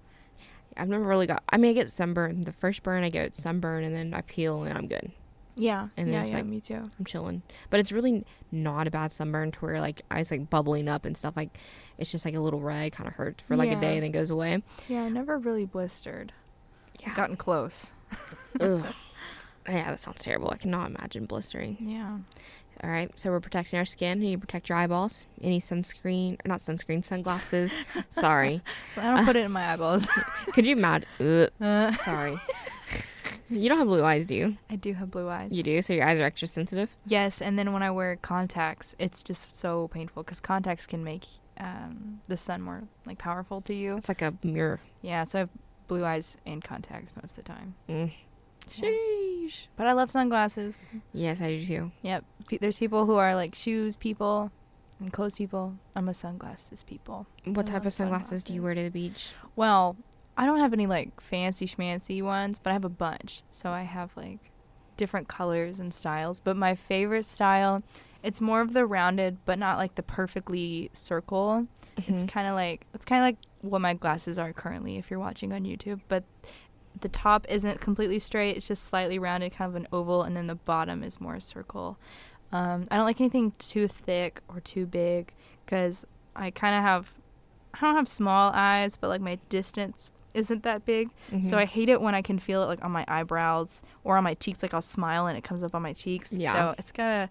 [0.77, 1.43] I've never really got.
[1.51, 2.43] I mean, I get sunburn.
[2.43, 5.11] The first burn, I get sunburn, and then I peel, and I'm good.
[5.55, 5.89] Yeah.
[5.97, 6.91] And then yeah, yeah, like- me too.
[6.99, 7.43] I'm chilling.
[7.71, 11.05] But it's really not a bad sunburn to where like I was like bubbling up
[11.07, 11.35] and stuff.
[11.37, 11.59] Like
[11.99, 14.13] it's just like a little red, kind of hurts for like a day and then
[14.13, 14.63] goes away.
[14.89, 16.33] Yeah, I never really blistered.
[17.01, 17.15] Yeah.
[17.15, 17.93] Gotten close.
[18.61, 18.85] Ugh.
[19.69, 20.51] Yeah, that sounds terrible.
[20.51, 21.77] I cannot imagine blistering.
[21.81, 22.19] Yeah.
[22.85, 24.21] All right, so we're protecting our skin.
[24.21, 25.25] You protect your eyeballs.
[25.43, 27.73] Any sunscreen, or not sunscreen, sunglasses.
[28.11, 28.61] Sorry.
[28.95, 30.07] So I don't put it in my eyeballs.
[30.53, 31.09] Could you imagine?
[31.59, 32.39] Uh, sorry.
[33.49, 34.57] you don't have blue eyes, do you?
[34.69, 35.57] I do have blue eyes.
[35.57, 36.91] You do, so your eyes are extra sensitive.
[37.07, 41.25] Yes, and then when I wear contacts, it's just so painful because contacts can make
[41.59, 43.97] um, the sun more like powerful to you.
[43.97, 44.81] It's like a mirror.
[45.03, 45.51] Yeah, so I have
[45.89, 47.75] blue eyes and contacts most of the time.
[47.89, 48.13] Mm.
[48.71, 49.67] Sheesh.
[49.77, 50.91] But I love sunglasses.
[51.13, 51.93] Yes, I do too.
[52.03, 52.25] Yep.
[52.49, 54.51] Pe- There's people who are like shoes people
[54.99, 55.75] and clothes people.
[55.95, 57.27] I'm a sunglasses people.
[57.45, 59.31] What I type of sunglasses, do you wear to the beach?
[59.55, 59.97] Well,
[60.37, 63.43] I don't have any like fancy schmancy ones, but I have a bunch.
[63.53, 64.51] So I have like
[64.97, 66.41] different colors and styles.
[66.41, 67.83] But my favorite style,
[68.27, 71.67] it's more of the rounded, but not like the perfectly circle.
[71.97, 72.29] It's Mhm.
[72.29, 75.53] kind of like it's kind of like what my glasses are currently if you're watching
[75.53, 76.25] on YouTube, but
[77.01, 78.57] the top isn't completely straight.
[78.57, 81.41] It's just slightly rounded, kind of an oval, and then the bottom is more a
[81.41, 81.99] circle.
[82.53, 85.33] Um, I don't like anything too thick or too big
[85.65, 87.15] because I kind of have
[87.75, 91.11] I don't have small eyes, but like my distance isn't that big.
[91.31, 91.55] So Mhm.
[91.59, 94.35] I hate it when I can feel it like on my eyebrows or on my
[94.35, 94.63] cheeks.
[94.63, 96.33] Like I'll smile and it comes up on my cheeks.
[96.33, 96.53] Yeah.
[96.53, 97.29] So it's gotta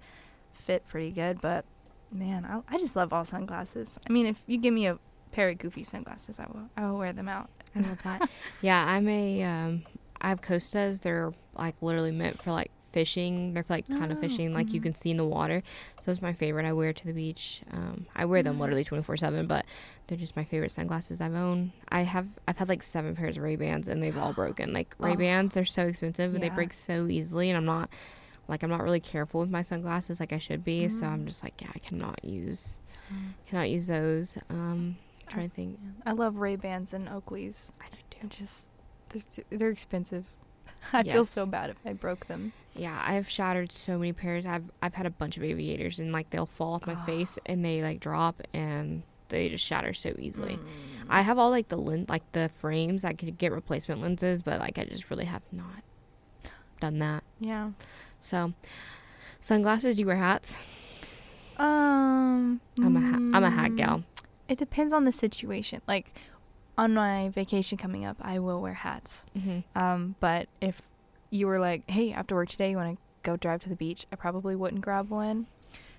[0.65, 1.41] fit pretty good.
[1.41, 1.65] But
[2.11, 3.99] man, I, I just love all sunglasses.
[4.09, 4.97] I mean, if you give me a
[5.31, 7.49] pair of goofy sunglasses, I will I will wear them out.
[7.75, 8.29] I love that.
[8.61, 9.43] yeah, I'm a.
[9.43, 9.83] Um,
[10.21, 11.01] I have Costas.
[11.01, 13.53] They're like literally meant for like fishing.
[13.53, 14.83] They're for like kind of Oh, fishing, like you mhm.
[14.83, 15.61] can see in the water.
[16.03, 16.65] So it's my favorite.
[16.65, 17.61] I wear to the beach.
[17.73, 19.65] Um, I wear them literally 24 seven, but
[20.07, 21.71] they're just my favorite sunglasses I've owned.
[21.89, 22.27] I have.
[22.47, 24.71] I've had like seven pairs of Ray Bans, and they've all broken.
[24.71, 25.05] Like Oh.
[25.07, 27.89] Ray Bans, they're so expensive, and they break so easily, and I'm not.
[28.47, 31.27] Like I'm not really careful with my sunglasses like I should be, so I'm Mm.
[31.27, 32.77] just like, yeah, I cannot use,
[33.49, 34.37] cannot use those.
[34.49, 35.79] Um, I'm trying to think.
[36.05, 37.71] I love Ray Bans and Oakleys.
[37.81, 38.69] I don't do just
[39.09, 40.25] they're, they're expensive.
[40.93, 42.53] I feel so bad if I broke them.
[42.75, 44.45] Yeah, I've shattered so many pairs.
[44.45, 47.63] I've I've had a bunch of aviators and like they'll fall off my face and
[47.65, 50.55] they like drop and they just shatter so easily.
[50.57, 51.05] Mm.
[51.09, 53.03] I have all like the lens, like the frames.
[53.05, 55.81] I could get replacement lenses, but like I just really have not
[56.81, 57.23] done that.
[57.39, 57.71] Yeah.
[58.25, 58.53] So,
[59.39, 59.95] sunglasses.
[59.95, 60.55] Do you wear hats?
[61.57, 62.59] Um.
[62.81, 64.03] I'm a ha- I'm a hat mm, gal.
[64.49, 65.81] It depends on the situation.
[65.87, 66.11] Like
[66.75, 69.25] on my vacation coming up, I will wear hats.
[69.37, 69.79] Mm-hmm.
[69.79, 70.81] Um, but if
[71.29, 74.07] you were like, "Hey, after work today, you want to go drive to the beach?"
[74.11, 75.45] I probably wouldn't grab one.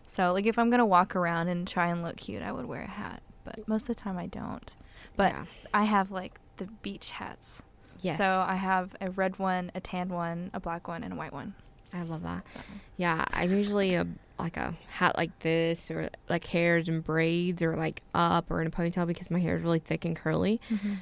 [0.05, 2.83] So, like, if I'm gonna walk around and try and look cute, I would wear
[2.83, 3.23] a hat.
[3.45, 4.69] But most of the time, I don't.
[5.17, 5.45] But yeah.
[5.73, 7.62] I have like the beach hats.
[8.03, 11.17] yes, So I have a red one, a tan one, a black one, and a
[11.17, 11.55] white one.
[11.92, 12.49] I love that.
[12.49, 12.59] So
[12.96, 14.07] Yeah, I'm usually a
[14.38, 18.66] like a hat like this or like hairs and braids or like up or in
[18.66, 20.61] a ponytail because my hair is really thick and curly.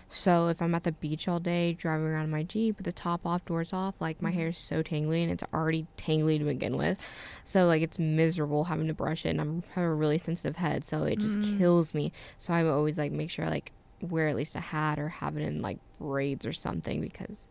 [0.08, 2.92] So if I'm at the beach all day driving around in my Jeep with the
[2.92, 6.44] top off, doors off, like my hair is so tangly and it's already tangly to
[6.44, 6.96] begin with.
[7.44, 10.84] So like it's miserable having to brush it and I'm have a really sensitive head,
[10.84, 11.58] so it just Mm.
[11.58, 12.12] kills me.
[12.38, 15.36] So I always like make sure I like wear at least a hat or have
[15.36, 17.46] it in like braids or something because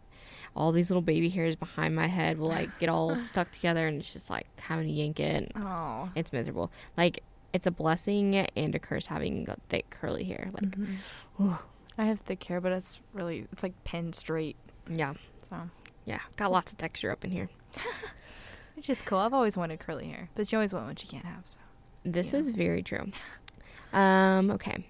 [0.55, 3.99] all these little baby hairs behind my head will like get all stuck together and
[3.99, 5.51] it's just like having to yank it.
[5.55, 6.71] oh, It's miserable.
[6.97, 10.49] Like it's a blessing and a curse having thick curly hair.
[10.53, 11.57] Like Mhm.
[11.97, 14.55] I have thick hair, but it's really it's like pin straight.
[14.89, 15.13] yeah,
[15.49, 15.69] So
[16.05, 17.49] yeah, got lots of texture up in here.
[18.75, 19.19] which is cool.
[19.19, 21.43] I've always wanted curly hair, but you always want what you can't have.
[21.45, 21.59] So
[22.03, 22.39] This Yeah.
[22.39, 23.11] is very true.
[23.93, 24.85] Um, okay.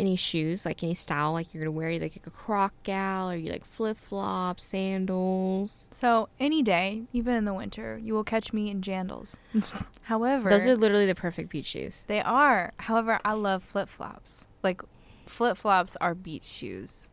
[0.00, 3.52] Any shoes, like any style, like you're gonna wear, like a croc gal, or you
[3.52, 5.88] like flip flops, sandals.
[5.90, 9.36] so any day, even in the winter, you will catch me in jandals.
[10.02, 12.04] However, Those are literally the perfect beach shoes.
[12.08, 12.72] They are.
[12.78, 14.46] However, I love flip flops.
[14.62, 14.82] Like,
[15.26, 17.08] flip flops are beach shoes.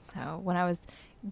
[0.00, 0.82] So when I was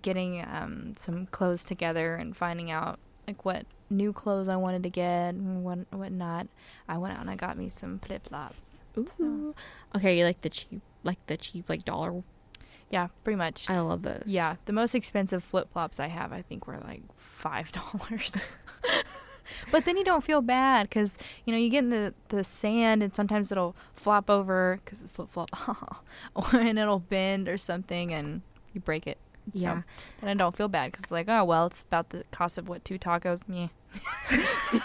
[0.02, 4.90] getting um, some clothes together and finding out like what new clothes I wanted to
[4.90, 6.46] get and what what not,
[6.88, 8.64] I went out and I got me some flip flops.
[8.96, 9.54] Ooh.
[9.96, 12.22] Okay, you like the cheap, like the cheap, like dollar.
[12.90, 13.70] Yeah, pretty much.
[13.70, 14.24] I love those.
[14.26, 18.32] yeah, the most expensive flip flops I have, I think, were like five dollars.
[19.70, 23.02] but then you don't feel bad because you know you get in the the sand
[23.02, 28.12] and sometimes it'll flop over because it's flip flop, or and it'll bend or something
[28.12, 29.18] and you break it.
[29.52, 29.78] Yeah.
[29.78, 29.84] So
[30.20, 32.68] then I don't feel bad because it's like oh well it's about the cost of
[32.68, 33.42] what two tacos.
[33.48, 33.68] Yeah.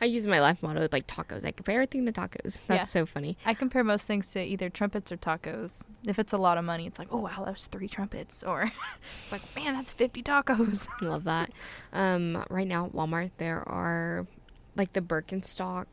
[0.00, 1.44] I use my life motto like tacos.
[1.44, 2.62] I compare everything to tacos.
[2.66, 2.84] That's Yeah.
[2.84, 3.36] so funny.
[3.44, 5.84] I compare most things to either trumpets or tacos.
[6.04, 8.62] If it's a lot of money, it's like, oh wow, that's three trumpets, or
[9.22, 10.88] it's like, man, that's fifty tacos.
[11.00, 11.50] I love that.
[11.92, 14.26] Um, right now at Walmart there are
[14.76, 15.86] like the Birkenstock,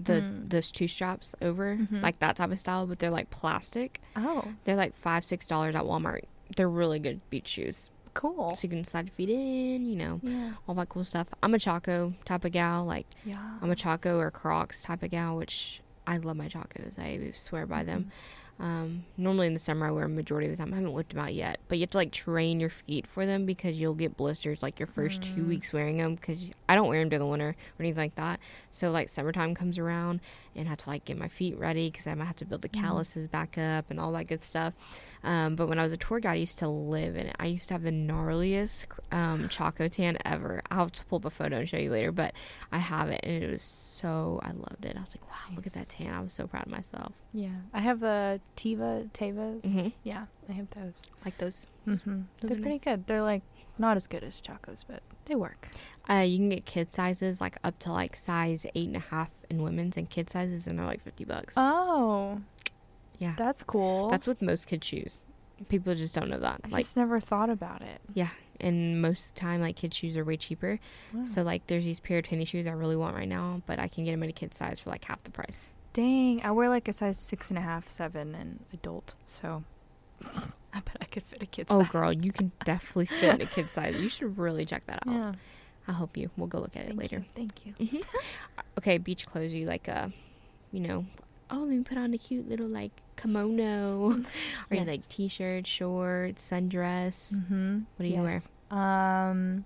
[0.00, 0.50] the Mm.
[0.50, 2.02] those two straps over, Mhm.
[2.02, 4.00] like that type of style, but they're like plastic.
[4.16, 6.24] Oh, They're like five six dollars at Walmart.
[6.56, 7.90] They're really good beach shoes.
[8.14, 8.54] Cool.
[8.56, 9.84] so you can slide your feet in.
[9.86, 10.52] You know, Yeah.
[10.68, 11.28] all that cool stuff.
[11.42, 12.84] I'm a Chaco type of gal.
[12.84, 13.58] Like Yeah.
[13.60, 16.98] I'm a Chaco or Crocs type of gal, which I love my Chacos.
[16.98, 18.10] I swear by them.
[18.60, 20.72] Um, normally in the summer I wear 'em majority of the time.
[20.72, 23.26] I haven't whipped them out yet, but you have to like train your feet for
[23.26, 25.48] them because you'll get blisters like your first two Mm.
[25.48, 26.14] weeks wearing them.
[26.14, 28.38] Because I don't wear them during the winter or anything like that.
[28.70, 30.20] So like summertime comes around
[30.56, 32.62] and I have to like get my feet ready because I might have to build
[32.62, 32.80] the Mhm.
[32.80, 34.74] calluses back up and all that good stuff.
[35.22, 37.36] Um, but when I was a tour guide, I used to live in it.
[37.38, 40.62] I used to have the gnarliest um, Chaco tan ever.
[40.70, 42.34] I'll have to pull up a photo and show you later, but
[42.72, 44.96] I have it and it was so I loved it.
[44.96, 46.12] I was like, wow, look at that tan.
[46.12, 47.12] I was so proud of myself.
[47.32, 47.48] Yeah.
[47.72, 49.62] I have the Teva Tevas.
[49.64, 51.02] hmm Yeah, I have those.
[51.24, 51.66] Like those.
[51.86, 52.10] Mm-hmm.
[52.40, 52.84] Those They're pretty nice.
[52.84, 53.06] good.
[53.06, 53.42] They're like
[53.78, 55.68] not as good as Chacos, but they work.
[56.08, 59.30] Uh, you can get kid sizes like up to like size eight and a half
[59.48, 61.54] in women's and kid sizes, and they're like fifty bucks.
[61.56, 62.40] Oh,
[63.18, 64.10] yeah, that's cool.
[64.10, 65.24] that's with most kid shoes.
[65.68, 66.60] People just don't know that.
[66.64, 68.00] I like, just never thought about it.
[68.12, 68.28] yeah,
[68.60, 70.78] and most of the time, like kid shoes are way cheaper.
[71.14, 71.24] Wow.
[71.24, 73.88] So like, there's these pair of tennis shoes I really want right now, but I
[73.88, 75.68] can get them in a kid size for like half the price.
[75.92, 79.14] Dang, I wear like a size six and a half, seven, and adult.
[79.26, 79.62] So
[80.24, 81.90] I bet I could fit a kid Oh, size.
[81.92, 83.94] girl, you can definitely fit in a kid size.
[84.00, 85.12] You should really check that out.
[85.14, 85.32] Yeah.
[85.88, 86.30] I'll help you.
[86.36, 87.16] We'll go look at it Thank later.
[87.18, 87.24] you.
[87.34, 87.86] Thank you.
[87.86, 87.96] hmm
[88.78, 89.52] okay, beach clothes.
[89.52, 90.08] You like uh,
[90.72, 91.04] you know,
[91.50, 94.24] oh, let me put on a cute little like kimono, or you
[94.70, 94.86] Yes.
[94.86, 97.34] like t-shirt, shorts, sundress.
[97.34, 97.78] Mm-hmm.
[97.96, 98.42] What do you wear?
[98.70, 99.64] Um,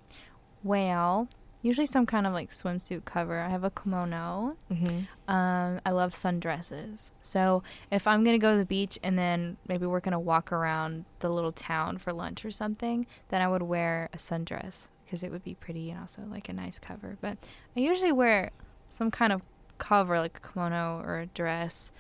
[0.65, 1.29] well,
[1.63, 3.39] usually some kind of like swimsuit cover.
[3.41, 4.57] I have a kimono.
[4.73, 5.33] Mm-hmm.
[5.33, 7.11] Um, I love sundresses.
[7.23, 11.05] So if I'm gonna go to the beach and then maybe we're gonna walk around
[11.21, 15.33] the little town for lunch or something, then I would wear a sundress because it
[15.33, 17.16] would be pretty and also like a nice cover.
[17.23, 17.38] But
[17.75, 18.51] I usually wear
[18.90, 19.40] some kind of
[19.79, 21.90] cover like a kimono or a dress.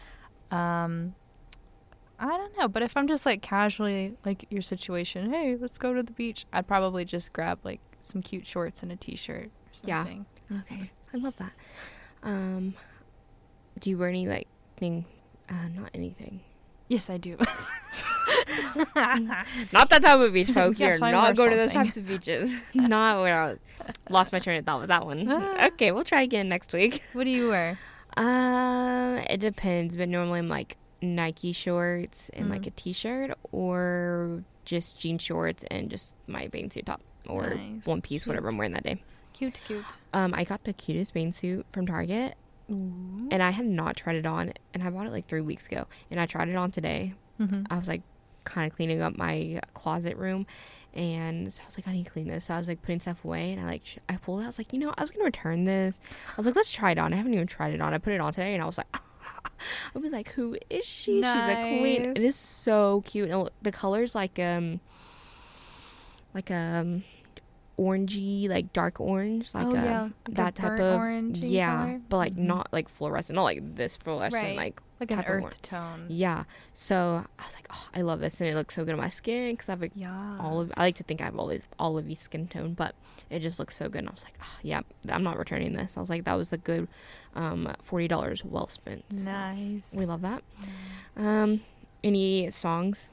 [0.50, 1.14] Um,
[2.18, 5.94] I don't know, but if I'm just like casually like your situation, hey, let's go
[5.94, 9.50] to the beach, I'd probably just grab like some cute shorts and a t-shirt or
[9.84, 10.06] Yeah.
[10.60, 11.52] Okay, I love that.
[12.22, 12.74] Um,
[13.80, 15.06] do you wear any like thing?
[15.48, 16.40] Uh, not anything.
[16.88, 17.38] Yes, I do.
[19.72, 20.78] Not that type of beach, folks.
[20.78, 22.54] Yes, You're not going to those types of beaches.
[22.74, 23.56] not where I
[24.10, 25.30] lost my train of thought with that one.
[25.30, 27.02] okay, we'll try again next week.
[27.12, 27.78] what do you wear?
[28.16, 32.66] Uh, it depends, but normally I'm like Nike shorts and like Mm.
[32.66, 38.00] a t-shirt, or just jean shorts and just my bathing suit top, or Nice, one
[38.02, 38.48] piece, whatever.
[38.48, 39.00] I'm wearing that day.
[39.32, 39.84] Cute, cute.
[40.12, 42.34] Um, I got the cutest bathing suit from Target,
[42.70, 43.28] Ooh.
[43.30, 45.86] and I had not tried it on, and I bought it like three weeks ago,
[46.10, 47.14] and I tried it on today.
[47.40, 47.64] Mm-hmm.
[47.70, 48.02] I was like
[48.48, 50.46] kind of cleaning up my closet room.
[50.94, 52.46] And so I was like, I need to clean this.
[52.46, 54.44] So I was like putting stuff away, and I like sh- I pulled it.
[54.44, 56.00] I was like, you know, I was gonna return this.
[56.32, 57.12] I was like, let's try it on.
[57.12, 57.92] I haven't even tried it on.
[57.94, 58.86] I put it on today, and I was like,
[59.94, 61.16] I was like, who is she?
[61.22, 62.04] She's a queen.
[62.04, 62.24] It Nice.
[62.30, 63.30] is so cute.
[63.30, 64.80] And the colors like um,
[66.34, 67.04] like um,
[67.78, 71.76] orangey, like dark orange, like oh uh, yeah, like a that type of orange yeah,
[71.84, 72.00] color?
[72.08, 72.38] but like Mhm.
[72.38, 74.56] not like fluorescent, not like this fluorescent, Right.
[74.56, 76.06] like like an earth tone.
[76.08, 76.44] yeah.
[76.74, 79.08] So I was like, oh, I love this, and it looks so good on my
[79.08, 80.38] skin because I have like Yeah.
[80.40, 80.72] olive.
[80.76, 82.94] I like to think I have always olivey skin tone, but
[83.30, 83.98] it just looks so good.
[84.00, 85.96] And I was like, oh, yeah, I'm not returning this.
[85.96, 86.88] I was like, that was a good
[87.34, 89.04] um, forty dollars well spent.
[89.10, 89.94] So Nice.
[89.96, 90.42] We love that.
[91.16, 91.60] Um,
[92.02, 93.10] any songs?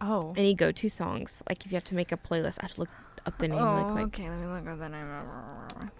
[0.00, 0.34] Oh.
[0.36, 1.42] Any go-to songs?
[1.48, 2.90] Like if you have to make a playlist, I have to look
[3.24, 4.04] up the name oh, really quick.
[4.20, 4.28] okay.
[4.30, 5.06] Let me look up the name.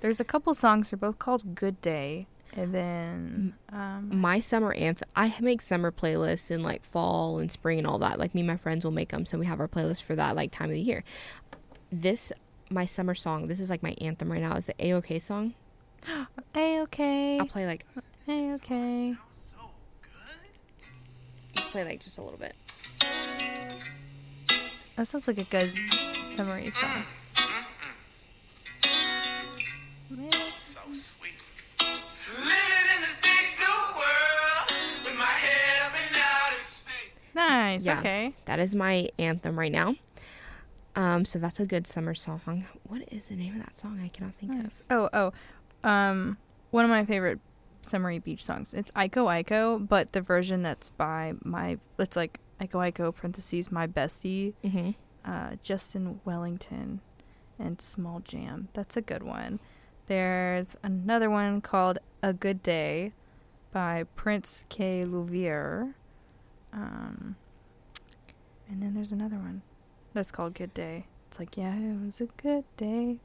[0.01, 0.91] There's a couple songs.
[0.91, 5.09] They're both called "Good Day," and then um, My summer anthem.
[5.17, 8.19] I make summer playlists in like fall and spring and all that.
[8.19, 10.37] Like me and my friends will make them, so we have our playlist for that
[10.37, 11.05] like time of the year.
[11.91, 12.33] This
[12.71, 13.49] my summer song.
[13.49, 14.57] This is like my anthem right now.
[14.57, 15.55] Is the AOK song.
[16.55, 17.87] "Hey, okay, I'll play like
[18.27, 19.17] hey, okay."
[21.57, 22.55] I'll play like just a little bit.
[24.97, 25.73] That sounds like a good
[26.35, 27.05] summary song.
[30.57, 31.42] So sweet.
[37.75, 37.85] Nice.
[37.85, 37.99] Yeah.
[37.99, 38.33] Okay.
[38.47, 39.95] That is my anthem right now.
[40.95, 42.67] Um, so that's a good summer song.
[42.87, 44.01] What is the name of that song?
[44.05, 44.63] I cannot think of.
[44.65, 44.83] Nice.
[44.91, 45.33] Oh, oh.
[45.89, 46.37] Um,
[46.71, 47.41] one of my favorite
[47.81, 48.75] summery beach songs.
[48.75, 53.87] It's Iko Iko, but the version that's by my it's like Iko Iko parentheses my
[53.87, 54.91] bestie, Mm-hmm.
[55.25, 57.01] uh, Justin Wellington,
[57.59, 58.69] and Small Jam.
[58.75, 59.59] That's a good one.
[60.07, 63.13] There's another one called A Good Day
[63.73, 65.05] by Prince K.
[65.07, 65.95] Louvier.
[66.73, 67.37] Um,
[68.73, 69.63] and then there's another one
[70.15, 71.05] that's called Good Day.
[71.29, 73.19] It's like, yeah, it was a good day.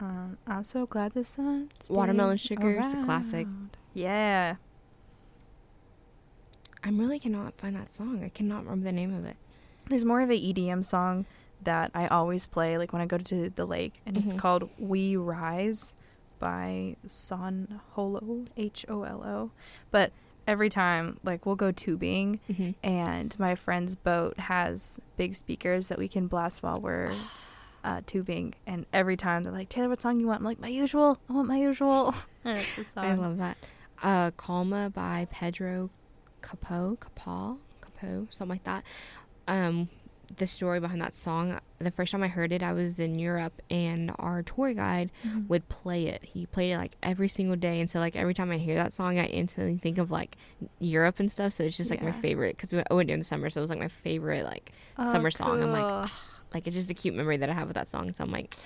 [0.00, 1.70] Um, I'm so glad the sun.
[1.88, 3.46] Watermelon Sugar is a classic.
[3.94, 4.56] Yeah.
[6.82, 8.22] I really cannot find that song.
[8.24, 9.36] I cannot remember the name of it.
[9.88, 11.26] There's more of an EDM song
[11.62, 14.38] that I always play like when I go to the lake, and it's Mhm.
[14.38, 15.94] called "We Rise"
[16.38, 19.50] by San Holo H O L O.
[19.90, 20.12] But
[20.50, 22.74] every time, like we'll go tubing, Mhm.
[22.82, 27.14] and my friend's boat has big speakers that we can blast while we're
[27.84, 28.54] uh, tubing.
[28.66, 31.18] And every time they're like, "Taylor, what song you want?" I'm like, "My usual.
[31.28, 33.04] I want my usual." and it's the song.
[33.06, 33.56] I love that.
[34.02, 35.90] Uh, Calma by Pedro
[36.42, 38.82] Capo, Capo, Capo, something like that.
[39.46, 39.88] Um,
[40.36, 41.58] the story behind that song.
[41.78, 45.48] The first time I heard it, I was in Europe, and our tour guide Mhm.
[45.48, 46.24] would play it.
[46.24, 48.92] He played it like every single day, and so like every time I hear that
[48.92, 50.36] song, I instantly think of like
[50.78, 51.52] Europe and stuff.
[51.54, 53.70] So it's just like my favorite because we went during the summer, so it was
[53.70, 55.62] like my favorite like Oh, summer song.
[55.62, 56.02] I'm like, cool.
[56.04, 56.20] "Ah,"
[56.54, 58.12] like it's just a cute memory that I have with that song.
[58.12, 58.56] So I'm like,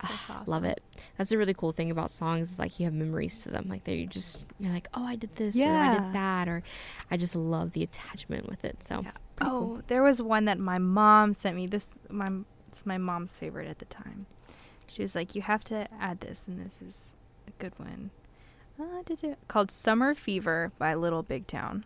[0.28, 0.80] That's love it.
[1.16, 3.66] That's a really cool thing about songs is like you have memories to them.
[3.68, 6.62] Like they you just you're like, oh, I did this or I did that, or
[7.10, 8.82] I just love the attachment with it.
[8.82, 9.10] So Yeah.
[9.40, 9.80] Oh, cool.
[9.88, 11.66] there was one that my mom sent me.
[11.66, 12.28] This my
[12.68, 14.26] it's my mom's favorite at the time.
[14.86, 17.12] She was like, "You have to add this, and this is
[17.46, 18.10] a good one."
[18.80, 21.84] Uh, did it called "Summer Fever" by Little Big Town.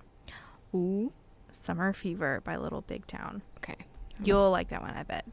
[0.75, 1.13] Ooh,
[1.53, 3.43] "Summer Fever" by Little Big Town.
[3.59, 3.77] okay.
[4.23, 5.25] You'll like that one, I bet.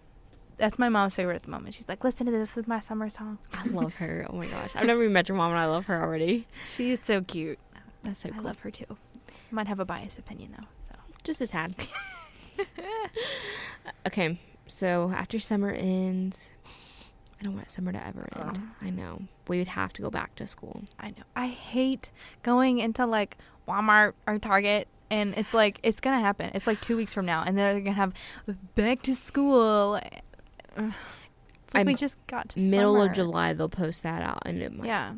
[0.57, 1.75] That's my mom's favorite at the moment.
[1.75, 2.49] She's like, "Listen to this.
[2.49, 4.25] This is my summer song." I love her.
[4.29, 6.47] Oh my gosh, I've never even met your mom, and I love her already.
[6.65, 7.59] She's so cute.
[8.03, 8.41] That's so I cool.
[8.41, 8.97] I love her too.
[9.51, 10.65] Might have a biased opinion though.
[11.27, 11.75] Just a tad.
[14.07, 16.47] okay, so after summer ends,
[17.37, 18.61] I don't want summer to ever end.
[18.81, 20.83] I know we would have to go back to school.
[20.97, 21.23] I know.
[21.35, 22.11] I hate
[22.43, 23.37] going into like
[23.67, 26.51] Walmart or Target and it's like it's gonna happen.
[26.53, 28.13] It's like two weeks from now, and they're gonna have
[28.75, 29.99] back to school.
[30.77, 33.09] It's like we just got to Middle summer.
[33.09, 35.15] of July, they'll post that out, and it might, Yeah,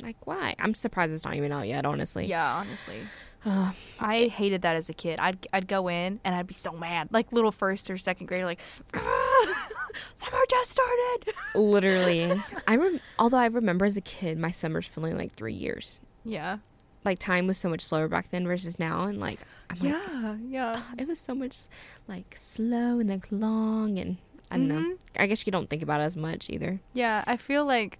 [0.00, 0.54] like why?
[0.58, 1.84] I'm surprised it's not even out yet.
[1.84, 2.54] Honestly, yeah.
[2.54, 3.02] Honestly,
[3.44, 3.74] Ugh.
[4.00, 5.18] I hated that as a kid.
[5.20, 8.44] I'd I'd go in and I'd be so mad, like little first or second grader,
[8.44, 8.60] like
[10.14, 11.32] summer just started.
[11.54, 12.32] literally.
[12.66, 16.00] I rem- although I remember as a kid, my summers feeling like three years.
[16.24, 16.58] Yeah,
[17.04, 19.38] Like time was so much slower back then versus now, and like
[19.70, 20.82] I'm like, yeah, yeah.
[20.98, 21.68] it was so much
[22.08, 24.16] like slow and like long, and
[24.50, 24.74] I don't know.
[24.80, 24.98] Mhm.
[25.18, 26.80] I guess you don't think about it as much either.
[26.94, 27.98] Yeah, I feel like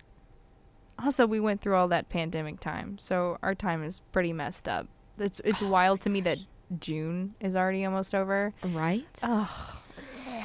[0.98, 4.88] also we went through all that pandemic time, so our time is pretty messed up.
[5.18, 6.38] It's it's oh wild to me that
[6.80, 8.52] June is already almost over.
[8.64, 9.06] Right?
[9.22, 9.80] Oh,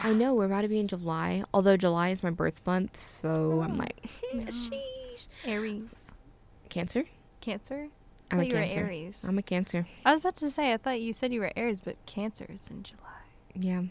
[0.04, 1.44] I know we're about to be in July.
[1.54, 4.70] Although July is my birth month, so I'm Oh, like, yes.
[4.74, 5.28] sheesh.
[5.46, 5.90] Aries,
[6.70, 7.04] Cancer.
[7.42, 7.88] Cancer.
[8.32, 8.80] I'm I a thought you were Cancer.
[8.86, 9.26] Aries.
[9.28, 9.88] I'm a Cancer.
[10.06, 12.68] I was about to say I thought you said you were Aries, but Cancer is
[12.70, 13.02] in July.
[13.56, 13.84] Yeah.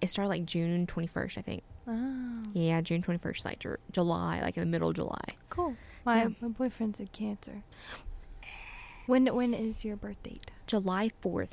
[0.00, 1.62] It started like June 21st, I think.
[1.86, 5.20] Oh, Yeah, June 21st, like July, like in the middle of July.
[5.50, 5.76] cool.
[6.04, 6.28] My Yeah.
[6.40, 7.62] my boyfriend's a Cancer.
[9.10, 10.52] When when is your birth date?
[10.68, 11.48] July 4th.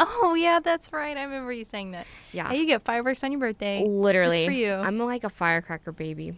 [0.00, 1.16] Oh yeah, that's right.
[1.16, 2.04] I remember you saying that.
[2.32, 2.48] Yeah.
[2.48, 3.84] Hey, you get fireworks on your birthday.
[3.86, 4.38] Literally.
[4.38, 4.72] Just for you.
[4.72, 6.36] I'm like a firecracker baby.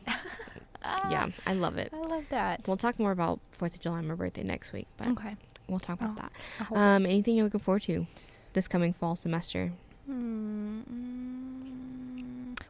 [0.85, 1.91] Ah, yeah, I love it.
[1.95, 2.69] I love that.
[2.69, 5.37] We'll talk more about 4th of July, and my birthday, next week, but Okay.
[5.69, 6.33] we'll talk about Oh, that.
[6.61, 6.85] I'll hold it.
[6.85, 8.07] Um, anything you're looking forward to
[8.53, 9.73] this coming fall semester?
[10.09, 10.83] Mm,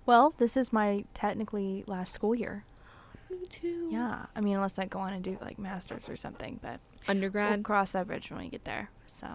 [0.06, 2.62] Well, this is my technically last school year.
[3.30, 3.88] Me too.
[3.90, 4.26] Yeah.
[4.34, 7.62] I mean, unless I go on and do like masters or something, but we'll Undergrad.
[7.62, 8.90] cross that bridge when we get there.
[9.20, 9.26] So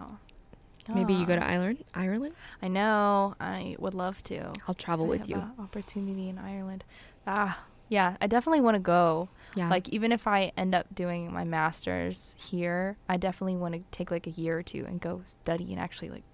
[0.92, 1.44] Maybe you go to.
[1.44, 1.82] Ireland.
[1.94, 2.34] Ireland.
[2.62, 3.34] I know.
[3.40, 4.52] I would love to.
[4.68, 5.42] I'll travel I with have you.
[5.58, 6.84] opportunity in Ireland.
[7.26, 8.16] Ah, yeah.
[8.20, 9.28] I definitely want to go.
[9.54, 9.70] Yeah.
[9.70, 14.10] Like even if I end up doing my masters here, I definitely want to take
[14.10, 16.24] like a year or two and go study and actually like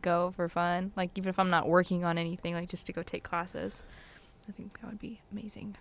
[0.00, 0.92] go for fun.
[0.96, 3.82] Like even if I'm not working on anything, like just to go take classes.
[4.48, 5.76] I think that would be amazing.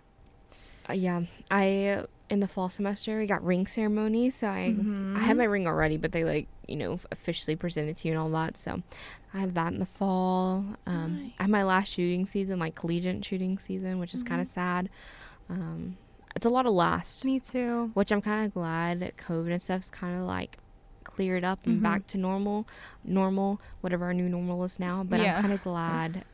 [0.90, 4.76] Uh, yeah, I in the fall semester we got ring ceremony, so I
[5.16, 5.40] I have Mhm.
[5.40, 8.30] my ring already, but they like you know officially present it to you and all
[8.32, 8.58] that.
[8.58, 8.82] So
[9.34, 10.66] I have that in the fall.
[10.86, 14.48] Um, I have my last shooting season, like collegiate shooting season, which is kind of
[14.48, 14.90] sad.
[15.50, 15.98] Um,
[16.36, 17.92] it's a lot of last, Me too.
[17.94, 20.58] which I'm kind of glad that COVID and stuff's kind of like
[21.04, 21.84] cleared up and Mhm.
[21.84, 22.68] back to normal,
[23.04, 25.04] normal, whatever our new normal is now.
[25.04, 25.36] But Yeah.
[25.38, 26.26] I'm kind of glad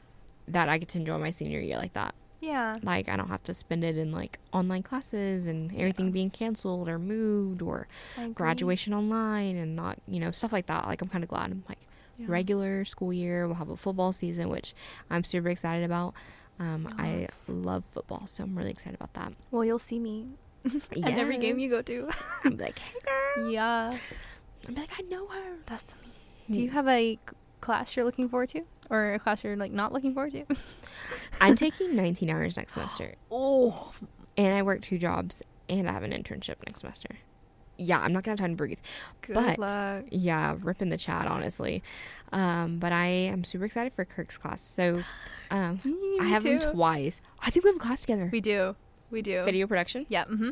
[0.47, 2.75] that I get to enjoy my senior year like that Yeah.
[2.83, 6.11] like I don't have to spend it in like online classes and everything Yeah.
[6.11, 7.87] being canceled or moved or
[8.33, 10.87] graduation online and not you know stuff like that.
[10.87, 11.51] Like I'm kind of glad.
[11.51, 11.79] I'm like
[12.17, 12.25] Yeah.
[12.29, 13.45] regular school year.
[13.47, 14.73] We'll have a football season, which
[15.09, 16.13] I'm super excited about.
[16.59, 19.31] Um, I love football, so I'm really excited about that.
[19.49, 20.27] Well, you'll see me
[21.03, 22.09] at every game you go to.
[22.43, 22.99] I'm like, hey
[23.35, 23.49] girl.
[23.49, 23.97] yeah.
[24.67, 25.55] I'm like, I know her.
[25.67, 26.13] That's the me.
[26.51, 27.17] Do you have a
[27.61, 30.45] class you're looking forward to, or a class you're like not looking forward to?
[31.41, 33.91] I'm taking 19 hours next semester, oh,
[34.37, 37.09] and I work two jobs, and I have an internship next semester.
[37.77, 38.79] yeah, I'm not gonna have time to breathe.
[39.21, 40.05] Good but luck.
[40.09, 41.81] yeah, ripping the chat honestly.
[42.31, 44.61] Um, but I am super excited for Kirk's class.
[44.61, 45.03] So
[45.51, 45.79] um,
[46.21, 47.21] I have him twice.
[47.41, 48.29] I think we have a class together.
[48.31, 48.75] We do.
[49.11, 49.43] We do.
[49.45, 50.05] Video production.
[50.09, 50.25] Yeah.
[50.25, 50.49] Mm-hmm.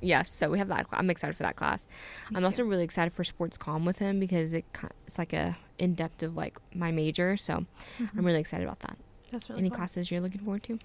[0.00, 0.86] Yeah, so we have that.
[0.90, 1.86] I'm excited for that class.
[2.30, 2.46] Me I'm too.
[2.46, 4.64] also really excited for sports comm with him because it
[5.06, 7.36] it's like a in depth of like my major.
[7.36, 7.66] So I'm
[7.98, 8.24] mm-hmm.
[8.24, 8.96] really excited about that.
[9.30, 9.78] That's really Any fun.
[9.78, 10.78] classes you're looking forward to?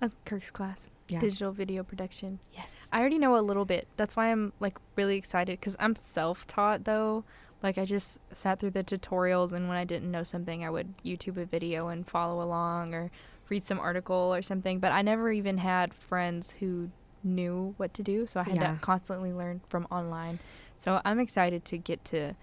[0.00, 0.88] That's Kirk's class.
[1.08, 1.20] Yeah.
[1.20, 2.40] Digital video production.
[2.52, 2.88] Yes.
[2.92, 3.86] I already know a little bit.
[3.96, 7.24] That's why I'm like really excited because I'm self-taught though.
[7.62, 10.94] Like I just sat through the tutorials, and when I didn't know something, I would
[11.04, 13.12] YouTube a video and follow along or
[13.48, 14.80] read some article or something.
[14.80, 16.90] But I never even had friends who
[17.22, 18.72] knew what to do, so I had Yeah.
[18.72, 20.40] to constantly learn from online.
[20.78, 22.34] So I'm excited to get to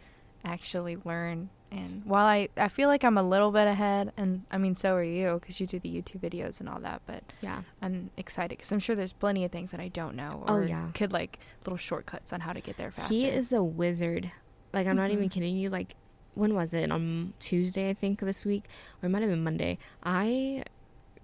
[0.45, 1.50] actually learn.
[1.72, 4.96] And while I, I feel like I'm a little bit ahead, and I mean, so
[4.96, 7.62] are you because you do the YouTube videos and all that, but Yeah.
[7.82, 10.66] I'm excited because I'm sure there's plenty of things that I don't know Oh, or
[10.66, 10.90] yeah.
[10.96, 13.14] could like little shortcuts on how to get there faster.
[13.14, 14.32] He is a wizard.
[14.74, 15.32] Like I'm not even Mhm.
[15.32, 15.70] kidding you.
[15.70, 15.96] Like
[16.34, 16.92] when was it?
[16.92, 18.66] On Tuesday, I think this week,
[19.04, 19.78] or it might have been Monday.
[20.04, 20.64] I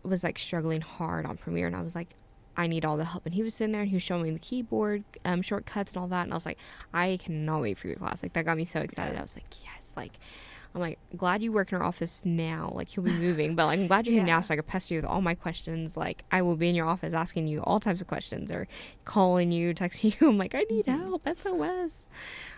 [0.04, 2.10] was like struggling hard on Premiere, and I was like,
[2.58, 3.26] I need all the help.
[3.26, 6.02] And he was sitting there and he was showing me the keyboard um, shortcuts and
[6.02, 6.58] all that, and I was like,
[6.94, 8.22] I cannot wait for your class.
[8.24, 9.14] Like that got me so excited.
[9.14, 9.20] Yeah.
[9.20, 9.46] I was like,
[9.96, 10.14] Like
[10.74, 12.72] I'm like glad you work in our office now.
[12.76, 14.94] Like he'll be moving, but like I'm glad you're here now so I can pester
[14.96, 15.96] you with all my questions.
[15.96, 18.68] Like I will be in your office asking you all types of questions or
[19.06, 20.28] calling you, texting you.
[20.30, 21.00] I'm like, I need Mhm.
[21.00, 21.28] help.
[21.38, 22.08] SOS.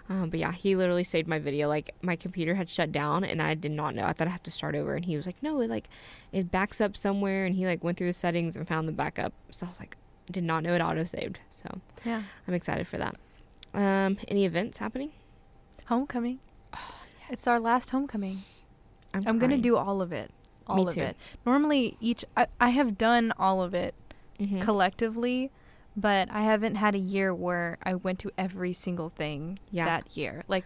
[0.09, 1.67] Um, but yeah, he literally saved my video.
[1.67, 4.05] Like my computer had shut down and I did not know.
[4.05, 5.89] I thought I had to start over, and he was like, "No, it like
[6.31, 9.33] it backs up somewhere." And he like went through the settings and found the backup.
[9.51, 9.97] So I was like,
[10.31, 11.39] did not know it auto saved.
[11.51, 12.23] So yeah.
[12.47, 13.15] I'm excited for that.
[13.73, 15.11] Um, any events happening?
[15.85, 16.39] Homecoming.
[17.29, 18.43] It's our last homecoming.
[19.13, 20.31] I'm gonna do all of it.
[20.67, 21.01] All Me of too.
[21.01, 21.17] it.
[21.45, 23.95] Normally, each I, I have done all of it
[24.39, 24.61] Mhm.
[24.61, 25.49] collectively,
[25.95, 29.85] but I haven't had a year where I went to every single thing Yeah.
[29.85, 30.43] that year.
[30.47, 30.65] Like,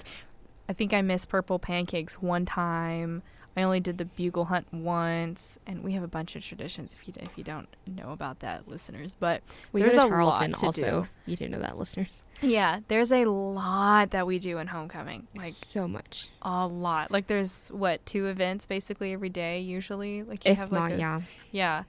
[0.68, 3.22] I think I missed purple pancakes one time.
[3.58, 6.96] I only did the bugle hunt once, and we have a bunch of traditions.
[7.00, 9.42] If you if you don't know about that, listeners, but
[9.74, 11.02] We there's a Tarleton lot to also.
[11.04, 11.08] do.
[11.32, 12.24] You didn't know that, listeners.
[12.42, 15.28] Yeah, there's a lot that we do in homecoming.
[15.36, 16.30] Like so much.
[16.42, 17.12] a lot.
[17.12, 20.24] Like there's what two events basically every day usually.
[20.24, 21.22] Like you If have not, a, yeah.
[21.52, 21.84] yeah.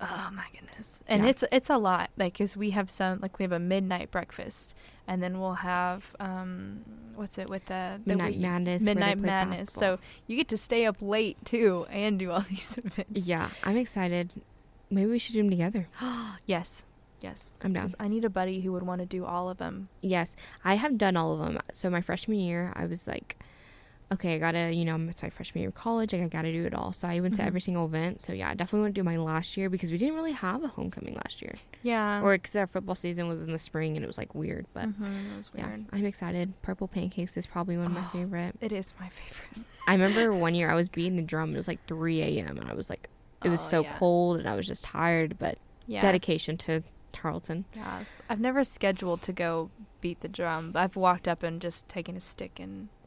[0.00, 1.02] Oh my goodness.
[1.08, 1.30] And Yeah.
[1.30, 2.10] it's it's a lot.
[2.16, 4.76] Like cuz we have some like we have a midnight breakfast
[5.08, 6.84] and then we'll have um
[7.16, 9.72] what's it with the, the Midnight we- Madness, Midnight Madness.
[9.72, 9.98] So
[10.28, 13.26] you get to stay up late too and do all these events.
[13.26, 14.30] Yeah, I'm excited.
[14.90, 15.88] Maybe we should do them together.
[16.46, 16.84] Yes.
[17.20, 17.52] Yes.
[17.62, 17.92] I'm down.
[17.98, 19.88] I need a buddy who would want to do all of them.
[20.00, 21.58] Yes, I have done all of them.
[21.72, 23.36] So my freshman year, I was like,
[24.10, 26.12] okay, I gotta, you know, it's my freshman year of college.
[26.12, 26.92] Like, I gotta do it all.
[26.92, 27.46] So I went to Mhm.
[27.46, 28.20] every single event.
[28.20, 30.64] So yeah, I definitely want to do mine last year because we didn't really have
[30.64, 32.22] a homecoming last year, Yeah.
[32.22, 34.66] or because our football season was in the spring and it was like weird.
[34.72, 35.76] But Mhm, it was yeah.
[35.92, 36.54] I'm excited.
[36.62, 38.10] Purple pancakes is probably one of my Oh.
[38.12, 38.56] favorite.
[38.60, 39.66] It is my favorite.
[39.86, 41.52] I remember one year I was beating the drum.
[41.54, 42.58] It was like 3 a.m.
[42.58, 43.08] and I was like,
[43.44, 43.98] it was Oh, so yeah.
[43.98, 45.38] cold and I was just tired.
[45.38, 46.00] But Yeah.
[46.00, 46.82] dedication to
[47.12, 47.64] Tarleton.
[47.74, 48.08] Yes.
[48.28, 52.16] I've never scheduled to go beat the drum, but I've walked up and just taken
[52.16, 52.97] a stick and it's like, Hit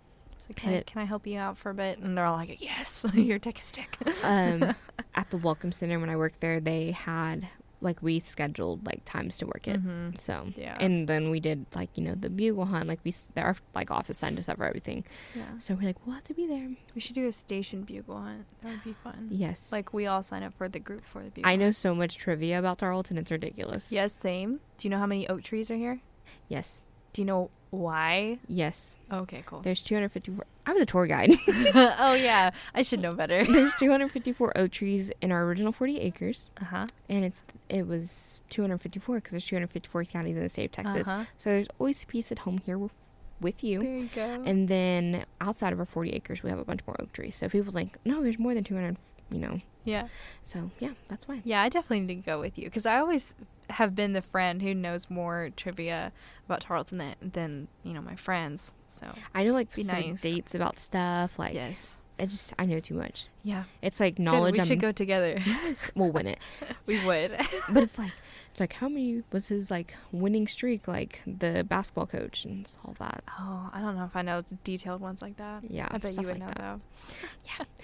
[0.55, 1.99] can, I, can I help you out for a bit?
[1.99, 3.97] And they're all like, yes, here, take a stick.
[4.23, 4.75] um,
[5.15, 7.47] at the Welcome Center when I worked there, they had
[7.83, 9.83] like we scheduled like times to work it.
[9.83, 10.15] Mhm.
[10.19, 10.77] So Yeah.
[10.79, 12.87] and then we did like you know the bugle hunt.
[12.87, 15.03] Like we our like office signed us up for everything.
[15.33, 15.45] Yeah.
[15.57, 16.69] So we're like we'll have to be there.
[16.93, 18.45] We should do a station bugle hunt.
[18.61, 19.29] That would be fun.
[19.31, 19.71] Yes.
[19.71, 21.75] Like we all sign up for the group for the bugle I know hunt.
[21.77, 23.17] so much trivia about Tarleton.
[23.17, 23.91] It's ridiculous.
[23.91, 24.59] Yes, same.
[24.77, 26.01] Do you know how many oak trees are here?
[26.49, 26.83] Yes.
[27.13, 28.37] Do you know why?
[28.47, 28.95] Yes.
[29.11, 29.61] Okay, cool.
[29.61, 30.45] There's 254.
[30.65, 31.31] I was a tour guide.
[31.47, 33.43] oh yeah, I should know better.
[33.51, 36.87] There's 254 oak trees in our original 40 acres, Uh huh.
[37.09, 41.07] and it's it was 254 because there's 254 counties in the state of Texas.
[41.07, 41.23] Uh-huh.
[41.39, 42.91] So there's always a piece at home here with,
[43.39, 43.79] with you.
[43.79, 44.43] There you go.
[44.45, 47.35] And then outside of our 40 acres, we have a bunch more oak trees.
[47.35, 48.97] So people think, no, there's more than 200,
[49.31, 49.59] you know.
[49.83, 50.07] Yeah.
[50.43, 51.41] So yeah, that's why.
[51.43, 53.33] Yeah, I definitely need to go with you because I always
[53.69, 56.11] have been the friend who knows more trivia
[56.45, 58.73] about Tarleton than, than you know my friends.
[58.87, 60.21] So I know like Be some nice.
[60.21, 61.39] dates about stuff.
[61.39, 63.27] Like, yes, I just I know too much.
[63.43, 64.53] yeah, It's like Good, knowledge.
[64.53, 65.37] we I'm- should go together.
[65.45, 66.39] Yes, we'll win it.
[66.85, 67.31] we would.
[67.69, 68.11] but it's like
[68.51, 70.85] it's like how many was his like winning streak?
[70.87, 73.23] Like the basketball coach and all that.
[73.39, 75.63] oh, I don't know if I know detailed ones like that.
[75.69, 76.57] Yeah, I bet you would like know that.
[76.57, 76.81] though.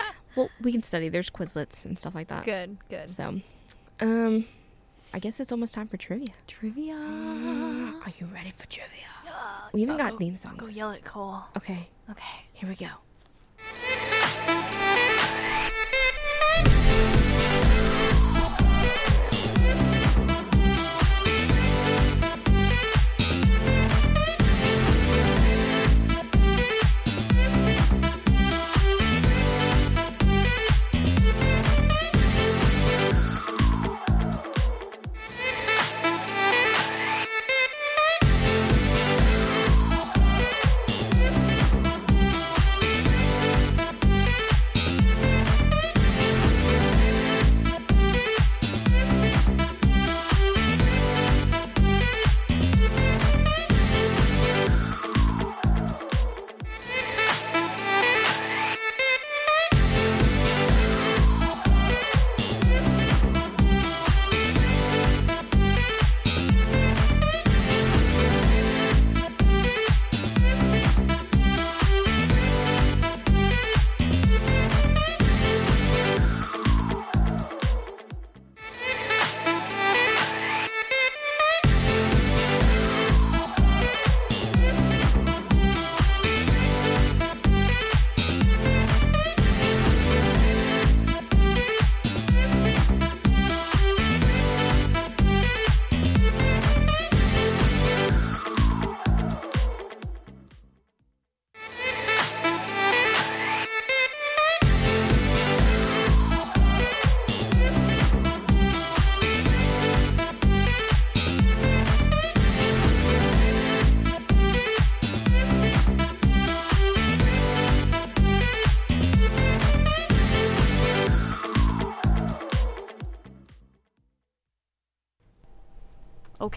[0.37, 1.09] Well, we can study.
[1.09, 2.45] There's Quizlets and stuff like that.
[2.45, 3.09] Good, good.
[3.09, 3.41] So,
[3.99, 4.45] um,
[5.13, 6.29] I guess it's almost time for trivia.
[6.47, 6.93] Trivia.
[6.95, 8.91] Are you ready for trivia?
[9.73, 10.59] We even got theme songs.
[10.59, 11.41] Go yell at Cole.
[11.57, 12.45] Okay, Okay.
[12.53, 12.87] here we go.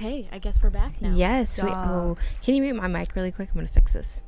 [0.00, 1.12] Okay, I guess we're back now.
[1.14, 1.60] Yes.
[1.60, 1.70] Wait.
[1.70, 3.50] Oh, can you mute my mic really quick?
[3.50, 4.22] I'm gonna fix this.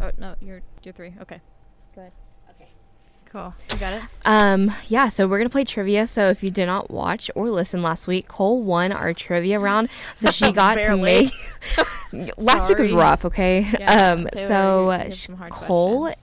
[0.00, 1.14] Oh no, you're you're three.
[1.22, 1.40] Okay.
[1.94, 2.12] Go ahead.
[3.26, 3.54] Cool.
[3.72, 4.02] You got it.
[4.24, 6.06] Um, yeah, so we're gonna play trivia.
[6.08, 9.88] So if you did not watch or listen last week, Cole won our trivia round.
[10.16, 11.30] So she got to Barely.
[12.12, 13.60] make last week was rough, okay?
[13.78, 16.22] Yeah, um so you- you uh, sh- Cole questions.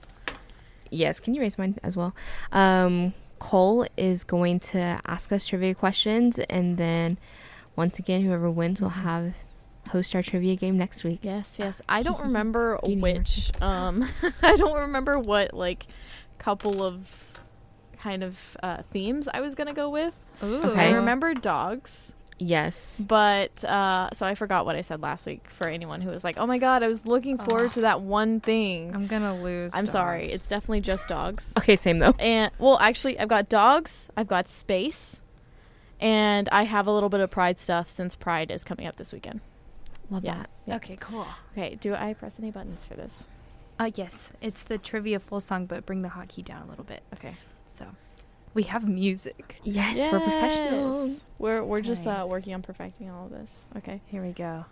[0.90, 2.14] Yes, can you raise mine as well?
[2.52, 7.18] Um Cole is going to ask us trivia questions and then
[7.76, 9.34] once again whoever wins will have
[9.90, 11.18] host our trivia game next week.
[11.22, 11.82] Yes, yes.
[11.88, 13.50] I don't remember which.
[13.60, 14.08] Um,
[14.42, 15.86] I don't remember what like
[16.38, 17.06] couple of
[17.98, 20.14] kind of uh, themes I was gonna go with.
[20.42, 20.62] Ooh.
[20.62, 20.88] Okay.
[20.88, 23.02] I remember dogs, Yes.
[23.06, 25.48] but uh, so I forgot what I said last week.
[25.48, 28.40] For anyone who was like, "Oh my god, I was looking forward to that one
[28.40, 29.72] thing." I'm gonna lose.
[29.74, 30.26] I'm sorry.
[30.32, 31.52] It's definitely just dogs.
[31.58, 32.14] Okay, same though.
[32.18, 34.10] And well, actually, I've got dogs.
[34.16, 35.20] I've got space,
[36.04, 39.10] and I have a little bit of Pride stuff since Pride is coming up this
[39.12, 39.40] weekend.
[40.10, 40.34] Love Yeah.
[40.36, 40.50] that.
[40.66, 40.76] Yeah.
[40.76, 41.26] Okay, cool.
[41.52, 43.26] Okay, do I press any buttons for this?
[43.78, 47.02] Uh, yes, it's the trivia full song, but bring the hotkey down a little bit.
[47.14, 47.34] Okay.
[47.66, 47.86] So,
[48.52, 49.60] we have music.
[49.64, 51.24] Yes, we're professionals.
[51.38, 53.64] We're we're just uh, working on perfecting all of this.
[53.78, 54.66] Okay, Here we go.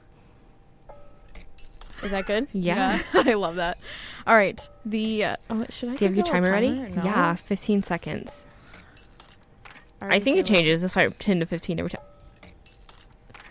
[2.02, 2.46] is that good?
[2.52, 3.00] Yeah.
[3.14, 3.78] I love that.
[4.26, 6.70] All right, the uh, oh, should I Do you have your give y'all timer ready?
[6.70, 7.02] no?
[7.04, 8.44] Yeah, 15 seconds.
[10.10, 10.82] I think it changes.
[10.82, 12.02] It's like 10 to 15 every time.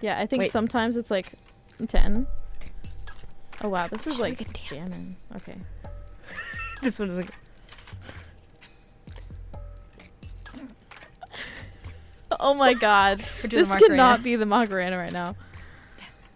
[0.02, 0.52] Yeah, I think Wait.
[0.52, 1.32] sometimes it's like
[1.88, 2.26] ten.
[3.64, 5.16] Oh wow, this is Should like jamming.
[5.38, 5.56] Okay.
[6.82, 7.30] This one is like.
[12.40, 15.36] Oh my god, this cannot be the Macarena right now.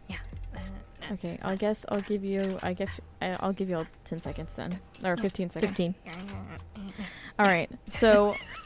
[0.07, 0.17] Yeah.
[0.55, 2.59] Uh, uh, okay, I guess I'll give you.
[2.61, 2.91] I guess
[3.21, 5.71] I'll give you all ten seconds then, or fifteen seconds.
[5.71, 5.95] 15.
[7.39, 7.69] All right.
[7.89, 8.35] So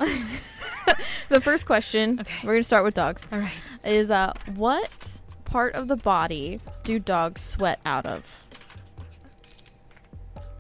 [1.30, 2.34] the first question, Okay.
[2.44, 3.52] we're going to start with dogs, All right.
[3.84, 8.24] is uh what part of the body do dogs sweat out of?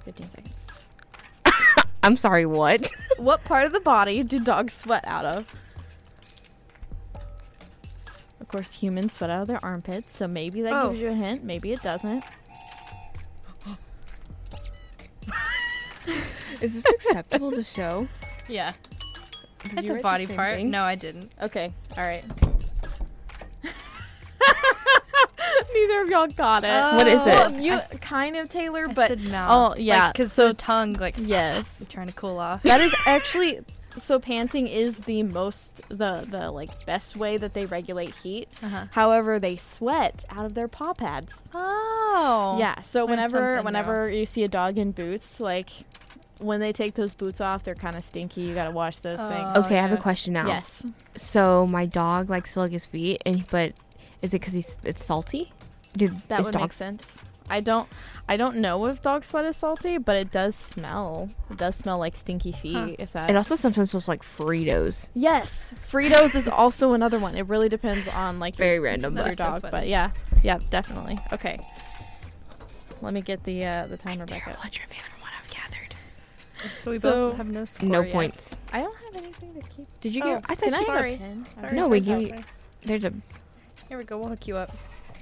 [0.05, 0.66] 15 seconds.
[2.03, 2.89] I'm sorry, what?
[3.18, 5.53] What part of the body do dogs sweat out of?
[8.41, 10.89] Of course, humans sweat out of their armpits, so maybe that Oh.
[10.89, 11.43] gives you a hint.
[11.43, 12.24] Maybe it doesn't.
[16.62, 18.07] Is this acceptable to show?
[18.47, 18.74] Yeah.
[19.64, 20.55] Did It's you a write the body same part.
[20.55, 20.72] thing?
[20.72, 21.34] No, I didn't.
[21.41, 21.74] Okay.
[21.97, 22.24] All right.
[25.74, 26.95] Neither of y'all got it.
[26.95, 27.62] What is it?
[27.64, 29.45] You I s- kind of Taylor, I but said no.
[29.49, 32.64] oh yeah, because so the tongue, like, yes, trying to cool off.
[32.64, 33.60] that is actually
[33.97, 38.49] so panting is the most the the like best way that they regulate heat.
[38.64, 38.86] Uh-huh.
[38.91, 41.32] However, they sweat out of their paw pads.
[41.53, 42.55] Oh.
[42.60, 45.70] Yeah, so Learned whenever something whenever you see a dog in boots, like
[46.39, 48.41] when they take those boots off, they're kind of stinky.
[48.41, 49.29] You gotta wash those Oh.
[49.29, 49.57] things.
[49.65, 50.47] Okay, I have a question now.
[50.47, 50.83] Yes.
[51.15, 53.73] So my dog likes to lick his feet, and but
[54.21, 55.51] is it because he's it's salty?
[55.95, 57.05] Did That is would make sense.
[57.51, 57.87] I don't
[58.27, 61.29] I don't know if dog sweat is salty, but it does smell.
[61.49, 62.75] It does smell like stinky feet.
[62.75, 62.95] Huh.
[62.99, 65.09] If that It also sometimes smells like Fritos.
[65.15, 67.35] yes, Fritos is also another one.
[67.35, 70.11] It really depends on like Very your, random, your but- so dog, but yeah,
[70.43, 71.19] yeah, definitely.
[71.33, 71.59] Okay,
[73.01, 74.53] let me get the uh, the timer back up.
[74.53, 75.78] Terrible at trivia from what I've gathered.
[76.74, 78.12] So we So- both have no score No yet.
[78.12, 78.55] points.
[78.74, 79.88] I don't have anything to keep.
[80.01, 80.45] Did you Oh, get?
[80.49, 81.14] I thought can I you have sorry.
[81.14, 81.45] a pen?
[81.62, 82.43] Sorry, No, we give you-
[82.82, 83.14] There's a.
[83.88, 84.18] Here we go.
[84.18, 84.72] We'll hook you up.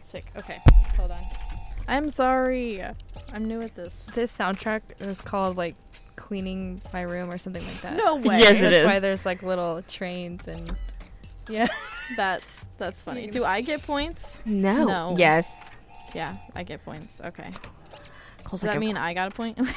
[0.04, 0.26] Sick.
[0.38, 0.60] Okay,
[0.98, 1.20] hold on.
[1.88, 2.84] I'm sorry.
[3.34, 4.10] I'm new at this.
[4.14, 5.76] This soundtrack is called like
[6.16, 7.96] cleaning my room or something like that.
[7.96, 8.40] No way.
[8.40, 8.86] Yes, it That's is.
[8.86, 10.76] why there's like little trains and
[11.50, 11.68] yeah.
[12.18, 12.46] That's
[12.78, 13.28] that's funny.
[13.28, 14.42] Do I get points?
[14.46, 14.86] No.
[14.86, 15.16] No.
[15.18, 15.62] Yes.
[16.16, 17.20] Yeah, I get points.
[17.24, 17.50] Okay.
[18.48, 19.60] Cole's Does like that a- mean I got a point?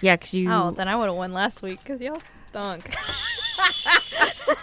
[0.00, 0.50] Yeah, because you.
[0.50, 2.92] Oh, then I would have won last week because y'all stunk.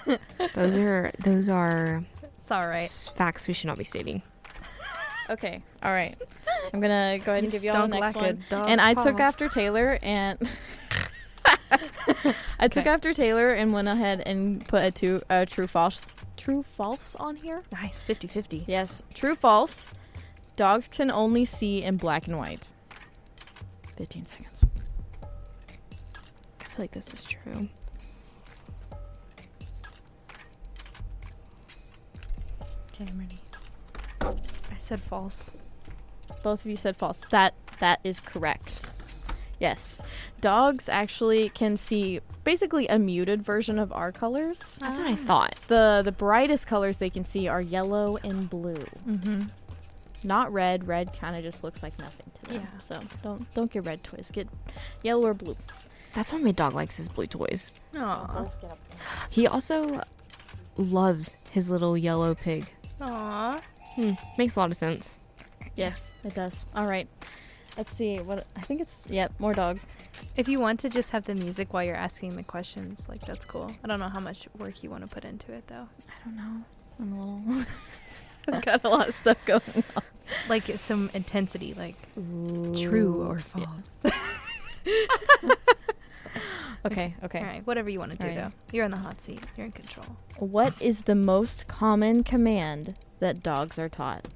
[0.54, 2.84] Those are those are it's all right.
[2.86, 4.22] s- facts we should not be stating.
[5.30, 5.62] okay.
[5.84, 6.16] All right.
[6.74, 8.44] I'm gonna go ahead and You give y'all the stunk next like a one.
[8.50, 9.24] dog's And I took paw.
[9.24, 10.38] after Taylor and
[12.60, 12.90] I took Okay.
[12.90, 16.06] after Taylor and went ahead and put a two a true false
[16.38, 17.64] true false on here.
[17.72, 18.64] Nice 50-50.
[18.68, 19.94] Yes, true false.
[20.56, 22.68] Dogs can only see in black and white.
[24.00, 24.66] 15 seconds.
[25.22, 27.68] I feel like this is true.
[32.94, 33.40] Okay, I'm ready.
[34.22, 35.52] I said false.
[36.44, 37.20] Both of you said false.
[37.30, 38.86] That that is correct.
[39.60, 40.00] Yes.
[40.40, 44.78] Dogs actually can see basically a muted version of our colors.
[44.80, 45.56] That's what I thought.
[45.68, 48.86] The the brightest colors they can see are yellow and blue.
[49.06, 49.42] Mm-hmm.
[50.24, 50.88] Not red.
[50.88, 52.39] Red kind of just looks like nothing to them.
[52.52, 52.66] Yeah.
[52.80, 54.32] So don't don't get red toys.
[54.32, 54.48] Get
[55.04, 55.56] yellow or blue.
[56.14, 57.72] That's why my dog likes his blue toys.
[57.96, 58.46] Aw.
[59.30, 60.02] He also
[60.78, 62.66] loves his little yellow pig.
[63.02, 63.62] Aw.
[63.96, 65.18] Hmm, makes a lot of sense.
[65.76, 66.66] Yes, it does.
[66.76, 67.08] All right.
[67.78, 68.18] Let's see.
[68.18, 69.06] What I think it's.
[69.10, 69.80] Yep, more dog.
[70.36, 73.46] If you want to just have the music while you're asking the questions, like that's
[73.46, 73.72] cool.
[73.84, 75.88] I don't know how much work you want to put into it though.
[76.08, 76.64] I don't know.
[77.00, 77.66] I'm a little.
[78.66, 80.04] Got a lot of stuff going on.
[80.48, 81.96] Like some intensity, like
[82.76, 83.90] true or false.
[86.86, 87.14] Okay.
[87.24, 87.40] Okay.
[87.40, 88.46] All right, whatever you want to do right.
[88.46, 88.52] though.
[88.72, 89.42] You're in the hot seat.
[89.58, 90.06] You're in control.
[90.38, 94.28] What is the most common command that dogs are taught?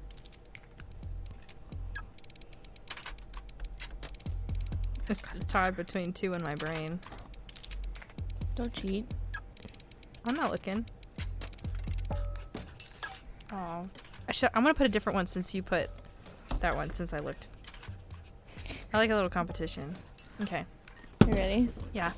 [5.08, 7.00] It's tied between two in my brain.
[8.54, 9.12] Don't cheat.
[10.24, 10.86] I'm not looking.
[13.52, 13.88] Oh,
[14.28, 14.50] I should.
[14.54, 15.90] I'm gonna put a different one since you put
[16.60, 16.90] that one.
[16.90, 17.48] Since I looked,
[18.92, 19.94] I like a little competition.
[20.42, 20.64] Okay.
[21.26, 21.68] You ready?
[21.92, 22.12] Yeah.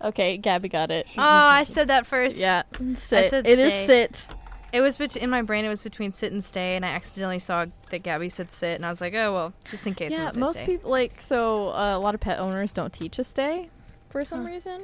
[0.00, 1.06] Okay, Gabby got it.
[1.16, 2.36] Oh, I said that first.
[2.36, 2.62] Yeah.
[2.96, 3.30] Sit.
[3.30, 4.28] said It is sit.
[4.72, 5.64] It was bet- in my brain.
[5.64, 8.86] It was between sit and stay, and I accidentally saw that Gabby said sit, and
[8.86, 10.12] I was like, oh well, just in case.
[10.14, 10.66] I'm Yeah, most stay.
[10.66, 13.68] people like so uh, a lot of pet owners don't teach a stay
[14.08, 14.50] for some Huh.
[14.50, 14.82] reason.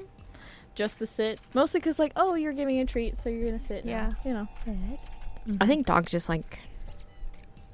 [0.74, 3.84] Just the sit, mostly because like oh you're giving a treat, so you're gonna sit.
[3.84, 4.10] now, Yeah.
[4.24, 4.48] you know.
[4.64, 4.76] Sit.
[5.60, 6.58] I think dogs just like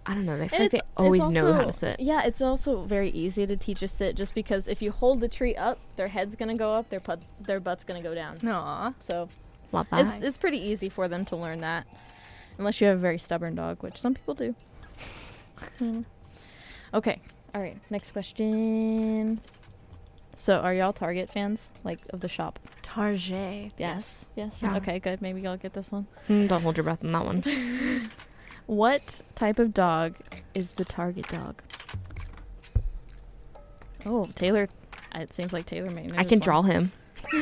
[0.06, 0.36] I don't know.
[0.36, 1.98] They feel like they always it's know how to sit.
[1.98, 5.28] Yeah, it's also very easy to teach a sit just because if you hold the
[5.28, 8.38] tree up, their head's gonna go up, their put, their butt's gonna go down.
[8.46, 8.92] Aw.
[9.00, 9.28] So
[9.72, 10.06] Love that.
[10.06, 11.86] it's it's pretty easy for them to learn that,
[12.58, 14.54] unless you have a very stubborn dog, which some people do.
[15.78, 16.02] Hmm.
[16.92, 17.20] Okay,
[17.54, 17.78] all right.
[17.88, 19.40] Next question.
[20.36, 22.58] So, are y'all Target fans, like of the shop?
[22.82, 23.72] Target.
[23.78, 24.26] Yes.
[24.36, 24.60] Yes.
[24.62, 24.76] Yeah.
[24.76, 25.22] Okay, good.
[25.22, 26.06] Maybe y'all get this one.
[26.28, 27.42] Mm, don't hold your breath on that one.
[28.66, 30.14] What type of dog
[30.54, 31.62] is the Target dog?
[34.06, 34.68] Oh, Taylor.
[35.14, 36.14] It seems like Taylor may know.
[36.16, 36.44] I can one.
[36.44, 36.90] draw him.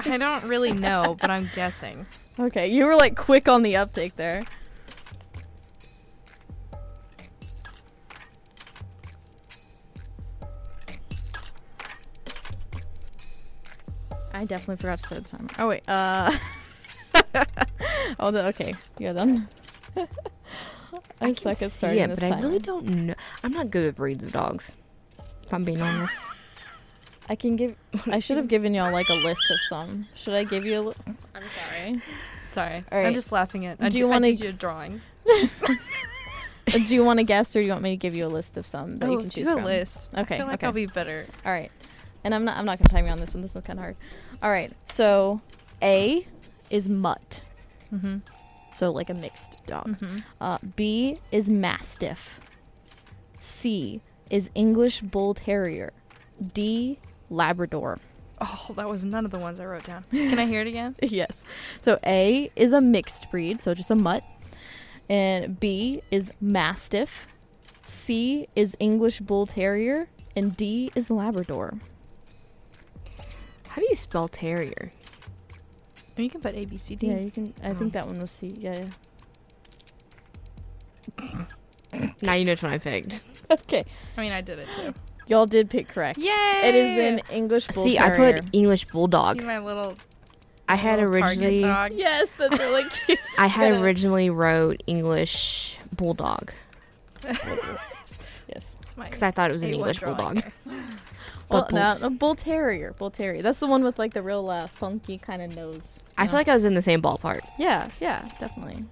[0.00, 2.06] I don't really know, but I'm guessing.
[2.38, 4.42] Okay, you were like quick on the uptake there.
[14.44, 15.48] I definitely forgot to start the timer.
[15.58, 16.30] Oh wait, uh
[18.18, 19.48] Oh the, okay, you're done.
[19.96, 20.06] I,
[21.22, 23.14] I suck can at see starting it, this but I really don't know.
[23.42, 24.72] I'm not good at breeds of dogs.
[25.44, 26.18] If I'm being honest.
[27.30, 27.74] I can give
[28.06, 30.06] I should have given y'all like a list of some.
[30.14, 30.94] Should I give you a li-
[31.34, 32.02] I'm sorry.
[32.52, 33.06] Sorry, All right.
[33.06, 33.78] I'm just laughing at.
[33.80, 35.00] I Do do you you wanna- want to drawing?
[35.26, 35.74] Uh,
[36.66, 38.56] Do you want to guess or do you want me to give you a list
[38.58, 39.64] of some that you can choose Oh, do a from?
[39.64, 40.08] list.
[40.16, 40.66] Okay, I feel like okay.
[40.66, 41.26] I'll be better.
[41.46, 41.70] All right.
[42.24, 43.42] And I'm not I'm not going to time you on this one.
[43.42, 43.96] This one's kind of hard.
[44.44, 44.70] All right.
[44.86, 45.40] So,
[45.82, 46.24] A
[46.70, 47.42] is mutt.
[47.92, 48.18] Mm-hmm.
[48.74, 49.86] So like a mixed dog.
[49.86, 50.18] Mm-hmm.
[50.40, 52.40] Uh, B is mastiff.
[53.38, 55.92] C is English bull terrier.
[56.52, 56.98] D
[57.30, 58.00] labrador.
[58.40, 60.04] Oh, that was none of the ones I wrote down.
[60.10, 60.96] Can I hear it again?
[61.02, 61.44] yes.
[61.80, 64.24] So A is a mixed breed, so just a mutt.
[65.08, 67.28] And B is mastiff.
[67.86, 71.74] C is English bull terrier and D is labrador.
[73.74, 74.92] How do you spell terrier?
[76.16, 77.08] Oh, you can put A, B, C, D.
[77.08, 77.74] Yeah, you can I Oh.
[77.74, 78.54] think that one was C.
[78.56, 78.86] Yeah,
[81.18, 81.44] yeah.
[82.22, 83.20] Now you know which one I picked.
[83.50, 83.84] Okay.
[84.16, 84.94] I mean, I did it too.
[85.26, 86.18] Y'all did pick correct.
[86.18, 86.60] Yay!
[86.64, 89.38] It is an English bull See, I put English bulldog.
[89.38, 89.94] See my little.
[90.68, 91.92] I had little target originally dog.
[91.96, 93.18] Yes, that's really cute.
[93.38, 96.52] I had originally wrote English bulldog
[97.22, 98.76] yes.
[98.82, 100.52] It's because I thought it was an A1 English drawing bulldog.
[101.54, 101.72] There.
[101.72, 102.92] Well, But no, a bull terrier.
[102.92, 103.42] Bull terrier.
[103.42, 106.02] That's the one with like the real uh, funky kind of nose.
[106.16, 107.40] I feel like I was in the same ballpark.
[107.58, 108.84] Yeah, yeah, definitely.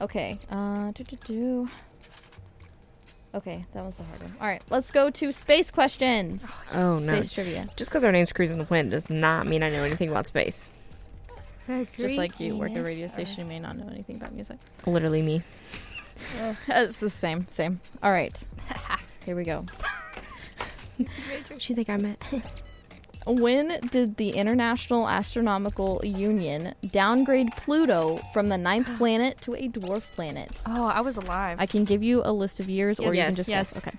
[0.00, 0.38] Okay.
[0.50, 1.68] Uh, do do do.
[3.34, 4.34] Okay, that was the hard one.
[4.40, 6.60] All right, let's go to space questions.
[6.74, 7.14] Oh no!
[7.14, 7.66] Space trivia.
[7.76, 10.72] Just because our name's Cruising the Planet does not mean I know anything about space.
[11.96, 14.58] Just like you work at a radio station, you may not know anything about music.
[14.84, 15.42] Literally me.
[16.68, 17.80] it's the same, same.
[18.02, 18.38] All right.
[19.24, 19.64] Here we go.
[21.58, 22.22] She think I'm it.
[23.24, 30.02] When did the International Astronomical Union downgrade Pluto from the ninth planet to a dwarf
[30.16, 30.50] planet?
[30.66, 31.58] Oh, I was alive.
[31.60, 33.26] I can give you a list of years, or you Yes.
[33.28, 33.72] can just Yes.
[33.74, 33.86] guess.
[33.86, 33.96] Okay.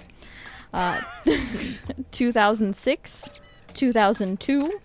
[0.74, 1.00] Uh,
[2.12, 3.30] 2006,
[3.74, 4.80] 2002,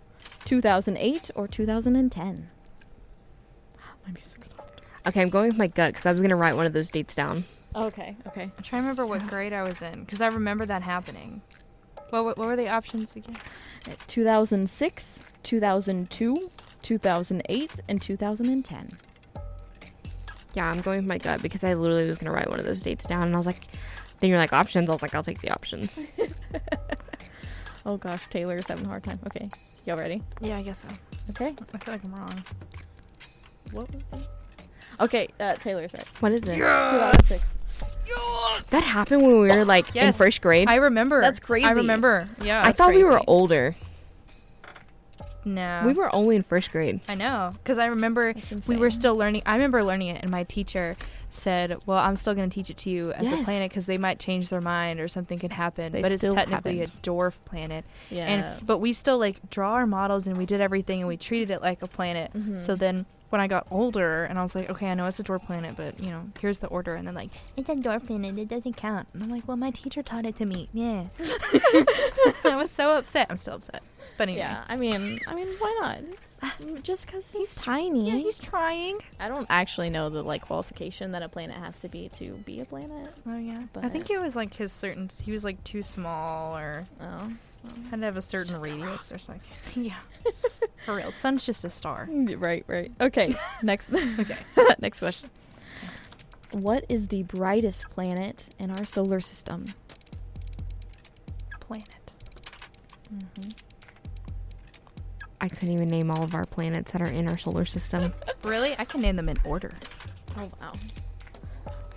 [0.44, 2.50] 2008, or 2010.
[4.06, 4.80] My music stopped.
[5.06, 7.14] Okay, I'm going with my gut because I was gonna write one of those dates
[7.16, 7.42] down.
[7.74, 8.42] Okay, okay.
[8.56, 11.42] I'm trying to remember what grade I was in because I remember that happening.
[12.10, 13.36] What, what, what were the options again?
[14.06, 16.50] 2006, 2002,
[16.82, 18.90] 2008, and 2010.
[20.54, 22.82] Yeah, I'm going with my gut because I literally was gonna write one of those
[22.82, 23.66] dates down, and I was like,
[24.20, 24.88] then you're like options.
[24.88, 26.00] I was like, I'll take the options.
[27.88, 29.18] Oh gosh, Taylor's having a hard time.
[29.26, 29.48] Okay,
[29.86, 30.22] y'all ready?
[30.42, 30.88] Yeah, I guess so.
[31.30, 31.54] Okay.
[31.72, 32.44] I feel like I'm wrong.
[33.72, 35.04] What was the?
[35.04, 36.06] Okay, uh, Taylor's right.
[36.20, 36.56] What is it?
[36.56, 37.42] 2006.
[38.70, 40.16] That happened when we were like in Yes.
[40.16, 40.68] first grade.
[40.68, 41.20] I I, remember.
[41.22, 41.64] That's crazy.
[41.66, 42.28] I remember.
[42.42, 42.62] Yeah.
[42.64, 43.24] I thought we were crazy.
[43.26, 43.76] older.
[45.44, 45.84] No.
[45.86, 47.00] We were only in first grade.
[47.08, 48.34] I know, because I remember
[48.66, 49.00] we were insane.
[49.00, 49.42] still learning.
[49.46, 50.96] I remember learning it, and my teacher
[51.30, 53.44] said, "Well, I'm still going to teach it to you as a Yes.
[53.44, 55.92] planet because they might change their mind or something could happen.
[55.92, 56.96] They but it's still technically haven't.
[57.06, 58.26] a dwarf planet, Yeah.
[58.26, 61.50] and but we still like draw our models and we did everything and we treated
[61.50, 62.32] it like a planet.
[62.34, 62.60] Mhm.
[62.60, 65.24] So then." When I got older and I was like, okay, I know it's a
[65.24, 66.94] dwarf planet, but you know, here's the order.
[66.94, 69.06] And then like, it's a dwarf planet, it doesn't count.
[69.12, 70.68] And I'm like, well, my teacher taught it to me.
[70.72, 71.04] Yeah.
[72.44, 73.26] I was so upset.
[73.28, 73.82] I'm still upset.
[74.16, 74.40] But anyway.
[74.40, 75.98] yeah, I mean, I mean, why not?
[76.00, 78.10] It's, just because he's, tiny.
[78.10, 78.98] Yeah, he's trying.
[79.20, 82.60] I don't actually know the like qualification that a planet has to be to be
[82.60, 83.14] a planet.
[83.28, 85.08] Oh yeah, but I think it was like his certain.
[85.22, 87.30] He was like too small, or Oh,
[87.90, 89.40] had to have a certain radius, or something.
[89.74, 89.98] yeah,
[90.84, 91.10] for real.
[91.10, 92.08] The sun's just a star.
[92.36, 92.92] right, right.
[93.00, 93.92] Okay, next.
[93.92, 94.36] Okay.
[94.78, 95.30] next question.
[96.52, 99.66] What is the brightest planet in our solar system?
[101.60, 101.88] Planet.
[103.14, 103.50] Mm-hmm.
[105.40, 108.12] I couldn't even name all of our planets that are in our solar system.
[108.42, 108.74] Really?
[108.78, 109.72] I can name them in order.
[110.36, 110.72] Oh wow.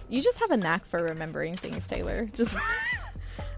[0.09, 2.29] You just have a knack for remembering things, Taylor.
[2.33, 2.57] Just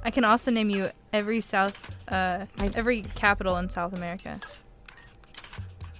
[0.04, 1.78] I can also name you every South,
[2.12, 2.46] uh,
[2.76, 4.40] every capital in South America.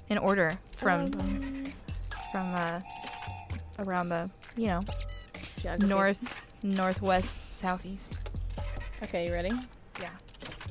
[0.10, 1.64] In order from Um,
[2.32, 2.82] from uh,
[3.80, 4.82] around the you know
[5.62, 5.88] geography.
[5.88, 8.18] north, northwest, southeast.
[9.04, 9.52] Okay, you ready?
[10.00, 10.10] Yeah.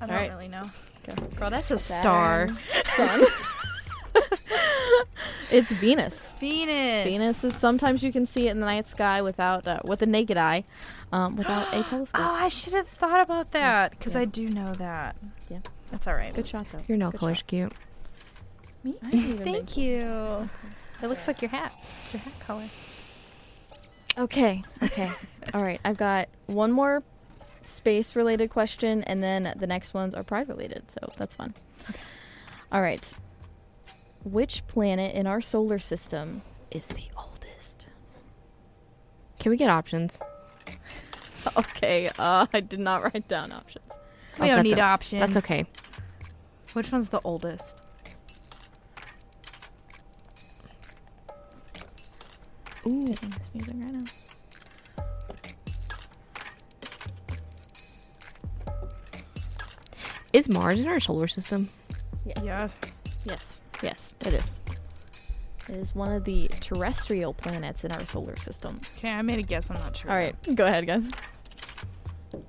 [0.00, 0.30] I don't Alright.
[0.30, 0.62] really know.
[1.08, 1.20] Okay.
[1.36, 2.48] Girl, that's a star.
[4.92, 5.06] Saturn,
[5.48, 5.56] Sun.
[5.58, 6.34] it's Venus.
[6.40, 7.04] Venus.
[7.06, 10.06] Venus is sometimes you can see it in the night sky without uh, with a
[10.06, 10.64] naked eye,
[11.12, 12.20] um, without a telescope.
[12.24, 14.20] Oh, I should have thought about that because Yeah.
[14.20, 15.16] I do know that.
[15.50, 15.58] Yeah.
[15.90, 16.32] That's all right.
[16.34, 16.78] Good shot though.
[16.88, 17.46] Your nail Good color's shot.
[17.48, 17.72] cute.
[18.84, 18.94] Me?
[19.02, 20.48] I didn't even Thank you.
[21.02, 21.72] It looks like your hat.
[22.04, 22.68] It's your hat color.
[24.18, 24.62] Okay.
[24.82, 25.10] Okay.
[25.54, 25.80] All right.
[25.84, 27.02] I've got one more
[27.64, 31.54] space related question, and then the next ones are pride related, so that's fun.
[31.88, 31.98] Okay.
[32.72, 33.12] All right.
[34.24, 37.86] Which planet in our solar system is the oldest?
[39.38, 40.18] Can we get options?
[41.56, 42.08] Okay.
[42.20, 43.84] Uh, I did not write down options.
[44.38, 45.20] We Oh, don't that's need o- options.
[45.20, 45.66] That's okay.
[46.72, 47.82] Which one's the oldest?
[52.86, 53.06] Ooh.
[53.08, 54.04] Taking this music right now.
[60.32, 61.68] Is Mars in our solar system?
[62.24, 62.38] Yes.
[62.44, 62.76] Yes.
[63.24, 63.60] Yes.
[64.24, 64.26] Yes.
[64.26, 64.54] It is.
[65.68, 68.80] It is one of the terrestrial planets in our solar system.
[68.98, 69.70] Okay, I made a guess.
[69.70, 70.10] I'm not sure.
[70.10, 71.08] All right, go ahead, guys.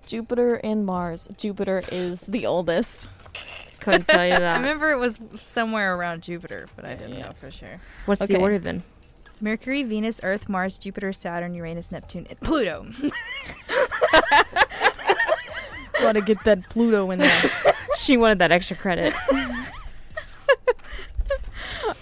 [0.08, 1.28] Jupiter and Mars.
[1.38, 3.08] Jupiter is the oldest.
[3.80, 4.38] Couldn't tell you that.
[4.38, 4.58] I that.
[4.60, 7.26] remember it was somewhere around Jupiter, but I didn't Yeah.
[7.28, 7.80] know for sure.
[8.06, 8.34] What's Okay.
[8.34, 8.82] the order then?
[9.42, 12.86] Mercury, Venus, Earth, Mars, Jupiter, Saturn, Uranus, Neptune, and Pluto.
[16.00, 17.42] Gotta get that Pluto in there.
[17.98, 19.14] she wanted that extra credit.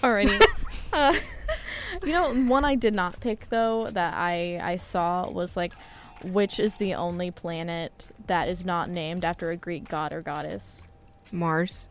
[0.02, 0.40] Alrighty.
[0.92, 1.14] Uh,
[2.04, 5.72] you know, one I did not pick though that I I saw was like,
[6.22, 10.82] which is the only planet that is not named after a Greek god or goddess,
[11.32, 11.86] Mars.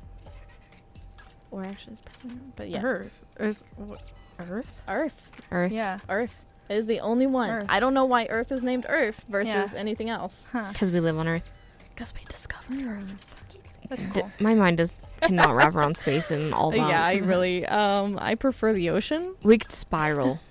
[1.49, 3.23] or actually, it's probably but yeah, Earth.
[3.39, 3.63] Earth.
[3.75, 4.01] what-
[4.39, 4.81] Earth?
[4.87, 5.31] Earth.
[5.51, 5.71] Earth.
[5.71, 5.97] Yeah.
[6.07, 6.35] Earth
[6.69, 7.49] is the only one.
[7.49, 7.65] Earth.
[7.67, 9.79] I don't know why Earth is named Earth versus Yeah.
[9.79, 10.47] anything else.
[10.51, 10.69] Huh.
[10.73, 11.49] Because we live on Earth.
[11.95, 13.40] Because we discovered Earth.
[13.89, 14.31] That's Th- cool.
[14.39, 16.77] My mind just cannot wrap around space and all that.
[16.77, 19.35] Yeah, I really um I prefer the ocean.
[19.43, 20.39] We could spiral.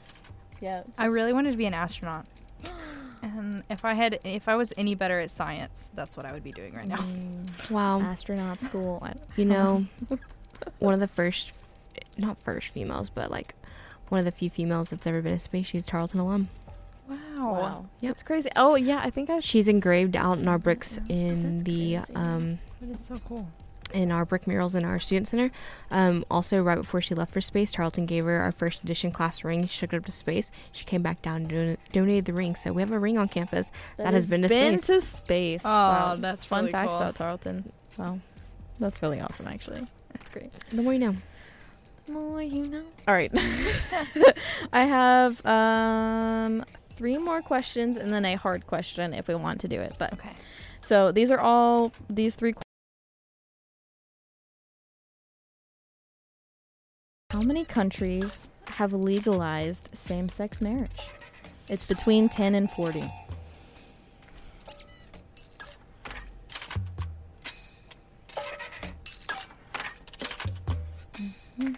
[0.62, 0.82] Yeah.
[0.98, 2.26] I really wanted to be an astronaut.
[3.22, 6.42] And if I had, if I was any better at science, that's what I would
[6.42, 6.96] be doing right now.
[6.96, 8.00] Mm, Wow.
[8.00, 9.06] astronaut school.
[9.36, 9.84] You know,
[10.78, 11.52] one of the first,
[12.16, 13.54] not first females, but like
[14.08, 15.66] one of the few females that's ever been a space.
[15.66, 16.48] She's Tarleton alum.
[17.08, 17.16] Wow.
[17.36, 17.86] wow.
[18.00, 18.10] Yep.
[18.10, 18.50] That's crazy.
[18.56, 22.14] Oh yeah, I think I She's engraved out in our bricks in That's the crazy.
[22.14, 23.46] um That is so cool.
[23.92, 25.50] in our brick murals in our student center.
[25.90, 29.42] Um, also, right before she left for space, Tarleton gave her our first edition class
[29.44, 29.66] ring.
[29.66, 30.50] She took it up to space.
[30.72, 32.54] She came back down and don- donated the ring.
[32.54, 33.70] So we have a ring on campus.
[33.96, 34.86] That has been to space.
[34.86, 35.62] to space.
[35.64, 36.16] Oh, wow.
[36.16, 37.02] that's fun really facts cool.
[37.02, 37.72] about Tarleton.
[37.98, 38.20] Wow,
[38.78, 39.46] that's really awesome.
[39.48, 40.50] Actually, that's great.
[40.70, 41.16] The more you know.
[42.08, 42.84] More you know.
[43.08, 43.30] All right,
[44.72, 49.68] I have um three more questions and then a hard question if we want to
[49.68, 49.94] do it.
[49.98, 50.30] But Okay.
[50.80, 52.54] so these are all these three.
[57.40, 60.90] How many countries have legalized same-sex marriage?
[61.70, 63.00] It's between 10 and 40.
[71.60, 71.74] Mm-hmm.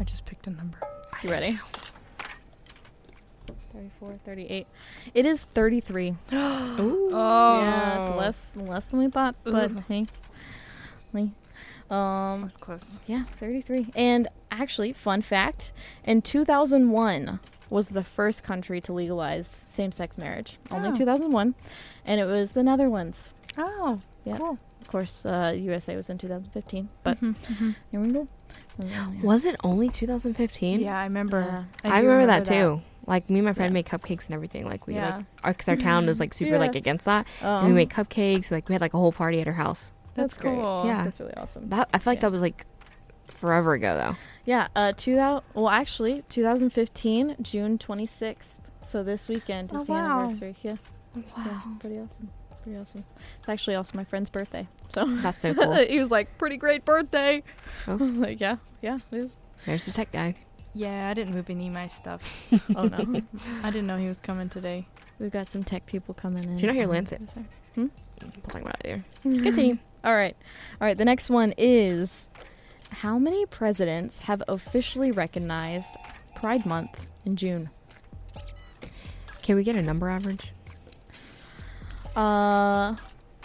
[0.00, 0.78] I just picked a number.
[1.22, 1.58] You ready?
[3.74, 4.66] 34, 38.
[5.12, 6.08] It is 33.
[6.32, 7.10] Ooh.
[7.12, 7.60] Oh.
[7.60, 8.16] Yeah, it's oh.
[8.16, 9.84] less less than we thought, but Ooh.
[9.88, 10.06] hey.
[11.12, 11.28] hey.
[11.90, 13.02] Um That's close.
[13.06, 13.88] yeah, 33.
[13.94, 15.72] And actually, fun fact,
[16.04, 20.58] in 2001 was the first country to legalize same-sex marriage.
[20.70, 20.96] Only Oh.
[20.96, 21.54] 2001,
[22.04, 23.30] and it was the Netherlands.
[23.58, 24.00] Oh.
[24.24, 24.38] Yeah.
[24.38, 24.58] Cool.
[24.80, 27.74] Of course, uh, USA was in 2015, but Mhm, mhm.
[27.90, 28.28] here we go.
[28.80, 29.08] Oh, yeah.
[29.22, 30.80] Was it only 2015?
[30.80, 31.66] Yeah, I remember.
[31.84, 31.90] Yeah.
[31.92, 32.82] I, do remember, that, too.
[33.06, 33.74] Like me and my friend Yeah.
[33.74, 34.64] made cupcakes and everything.
[34.66, 35.16] Like we Yeah.
[35.16, 36.58] like our because our town was like super Yeah.
[36.58, 37.26] like against that.
[37.40, 38.50] and Um, we made cupcakes.
[38.50, 39.92] Like we had like a whole party at her house.
[40.16, 40.54] That's, That's great.
[40.54, 40.84] cool.
[40.86, 41.04] Yeah.
[41.04, 41.68] That's really awesome.
[41.68, 42.20] That I feel like Yeah.
[42.22, 42.66] that was like
[43.26, 44.16] forever ago though.
[44.44, 48.54] Yeah, uh, 2000, well, actually, 2015, June 26th.
[48.82, 50.20] So this weekend is Oh, the wow.
[50.20, 50.54] anniversary.
[50.62, 50.76] Yeah.
[51.14, 52.30] That's Yeah, pretty awesome.
[52.62, 53.04] Pretty awesome.
[53.40, 54.66] It's actually also my friend's birthday.
[54.90, 55.74] So That's so cool.
[55.74, 57.42] he was like, pretty great birthday.
[57.88, 57.96] Oh.
[57.96, 59.36] Like, yeah, yeah, it is.
[59.66, 60.34] There's the tech guy.
[60.74, 62.22] Yeah, I didn't move any of my stuff.
[62.76, 63.22] Oh, no.
[63.64, 64.86] I didn't know he was coming today.
[65.18, 66.50] We've got some tech people coming in.
[66.56, 67.22] Did you not hear Lancet?
[67.74, 67.86] Hmm?
[68.20, 69.04] We'll talk about it later.
[69.22, 69.78] Continue.
[70.06, 70.36] All right.
[70.80, 70.96] All right.
[70.96, 72.30] The next one is
[72.90, 75.96] How many presidents have officially recognized
[76.36, 77.70] Pride Month in June?
[79.42, 80.52] Can we get a number average?
[82.14, 82.94] Uh,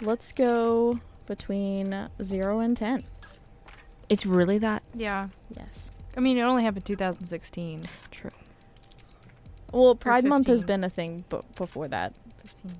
[0.00, 3.02] let's go between 0 and 10.
[4.08, 5.28] It's really that Yeah.
[5.56, 5.90] Yes.
[6.16, 7.86] I mean, it only happened 2016.
[8.10, 8.30] true.
[9.72, 12.14] Well, Pride Month has been a thing b- before that.
[12.62, 12.72] 15.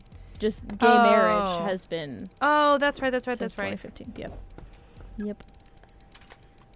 [0.42, 1.64] Just gay marriage Oh.
[1.66, 3.10] has been Oh, that's right.
[3.10, 3.38] That's right.
[3.38, 3.78] That's right.
[3.78, 4.14] 2015.
[4.16, 4.38] Yep.
[5.18, 5.44] Yep.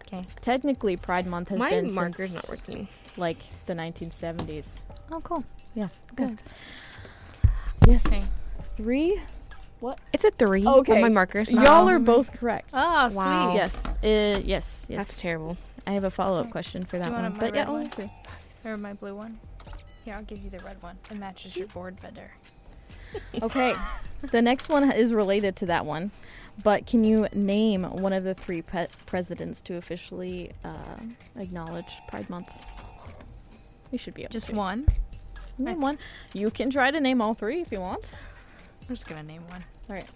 [0.02, 0.24] Okay.
[0.40, 2.86] Technically, Pride Month has My been marker's since, not working.
[3.16, 4.78] like the 1970s.
[5.10, 5.42] Oh, cool.
[5.74, 5.88] Yeah.
[6.14, 6.40] Good.
[7.88, 8.06] Yes.
[8.06, 8.22] Okay.
[8.76, 9.20] Three.
[10.12, 10.64] It's a three.
[10.64, 11.00] Okay.
[11.02, 11.50] My marker's.
[11.50, 12.70] Y'all are both correct.
[12.72, 13.50] Oh, Wow.
[13.50, 13.56] sweet.
[13.56, 13.84] Yes.
[13.84, 14.86] Uh, yes.
[14.88, 14.88] Yes.
[14.88, 15.56] That's terrible.
[15.88, 16.52] I have a follow up Okay.
[16.52, 17.32] question for that you one.
[17.32, 17.90] But yeah, red only one?
[17.90, 18.12] three.
[18.64, 19.40] Or my blue one.
[20.04, 20.98] Here, I'll give you the red one.
[21.10, 22.30] It matches your board better.
[23.42, 23.74] Okay.
[24.30, 26.10] the next one is related to that one.
[26.62, 30.74] But can you name one of the three pe- presidents to officially uh,
[31.36, 32.48] acknowledge Pride Month?
[33.90, 34.54] You should be able Just to.
[34.54, 34.86] one.
[35.58, 35.98] Name one.
[36.32, 38.04] You can try to name all three if you want.
[38.88, 39.64] I'm just gonna name one.
[39.90, 40.06] All right.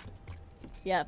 [0.85, 1.05] Yeah.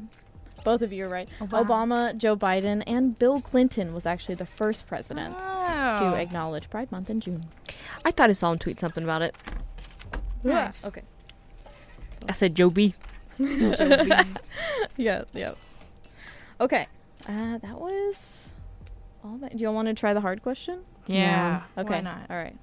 [0.64, 1.28] Both of you are right.
[1.40, 1.64] Oh, wow.
[1.64, 6.12] Obama, Joe Biden, and Bill Clinton was actually the first president Oh.
[6.12, 7.42] to acknowledge Pride Month in June.
[8.04, 9.34] I thought I saw him tweet something about it.
[10.44, 10.84] Nice.
[10.86, 11.02] Okay.
[12.28, 12.94] I said Joe B.
[13.38, 14.24] yeah,
[15.32, 15.54] yeah.
[16.60, 16.86] Okay.
[17.28, 18.54] Uh, that was
[19.24, 19.52] all that.
[19.52, 20.80] Do you want to try the hard question?
[21.06, 21.62] Yeah.
[21.76, 21.94] Okay.
[21.94, 22.30] Why not?
[22.30, 22.56] All right.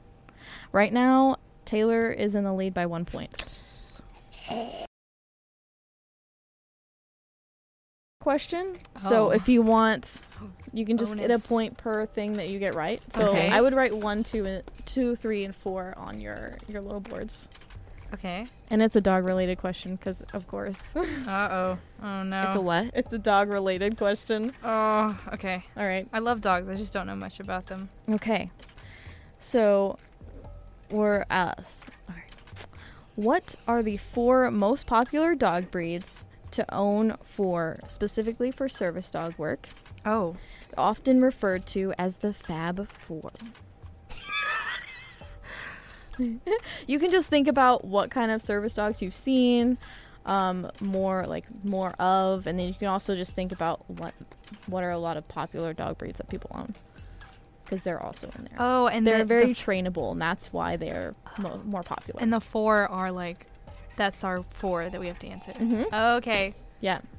[0.72, 3.34] Right now, Taylor is in the lead by one point.
[8.22, 8.76] Question.
[8.98, 9.30] So Oh.
[9.32, 10.22] if you want,
[10.74, 13.02] you can just get a point per thing that you get right.
[13.14, 13.50] So Okay.
[13.50, 17.48] I would write one, two, and two, three, and four on your your little boards.
[18.14, 18.48] Okay.
[18.70, 21.80] And it's a dog related question because, of course, Uh oh.
[22.02, 22.44] Oh no.
[22.48, 22.92] It's a what?
[22.94, 24.52] it's a dog related question.
[24.64, 25.18] Oh.
[25.34, 25.64] Okay.
[25.78, 26.08] All right.
[26.12, 26.68] I love dogs.
[26.68, 27.90] I just don't know much about them.
[28.10, 28.50] Okay.
[29.40, 29.98] So
[30.90, 31.86] we're us.
[32.10, 32.66] All right.
[33.16, 39.36] What are the four most popular dog breeds to own for specifically for service dog
[39.38, 39.70] work,
[40.06, 40.36] Oh.
[40.78, 43.32] often referred to as the Fab Four?
[46.88, 49.78] you can just think about what kind of service dogs you've seen,
[50.26, 54.14] um, more like more of, and then you can also just think about what
[54.68, 56.74] what are a lot of popular dog breeds that people own,
[57.64, 60.76] because they're also in there Oh, and they're the, very the, trainable, and that's why
[60.76, 62.22] they're mo- more popular.
[62.22, 63.46] and the four are like,
[63.96, 65.52] that's our four that we have to answer.
[65.54, 66.18] Mhm.
[66.18, 66.54] Okay.
[66.82, 67.00] yeah,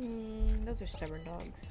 [0.00, 1.66] Mm, those are stubborn dogs.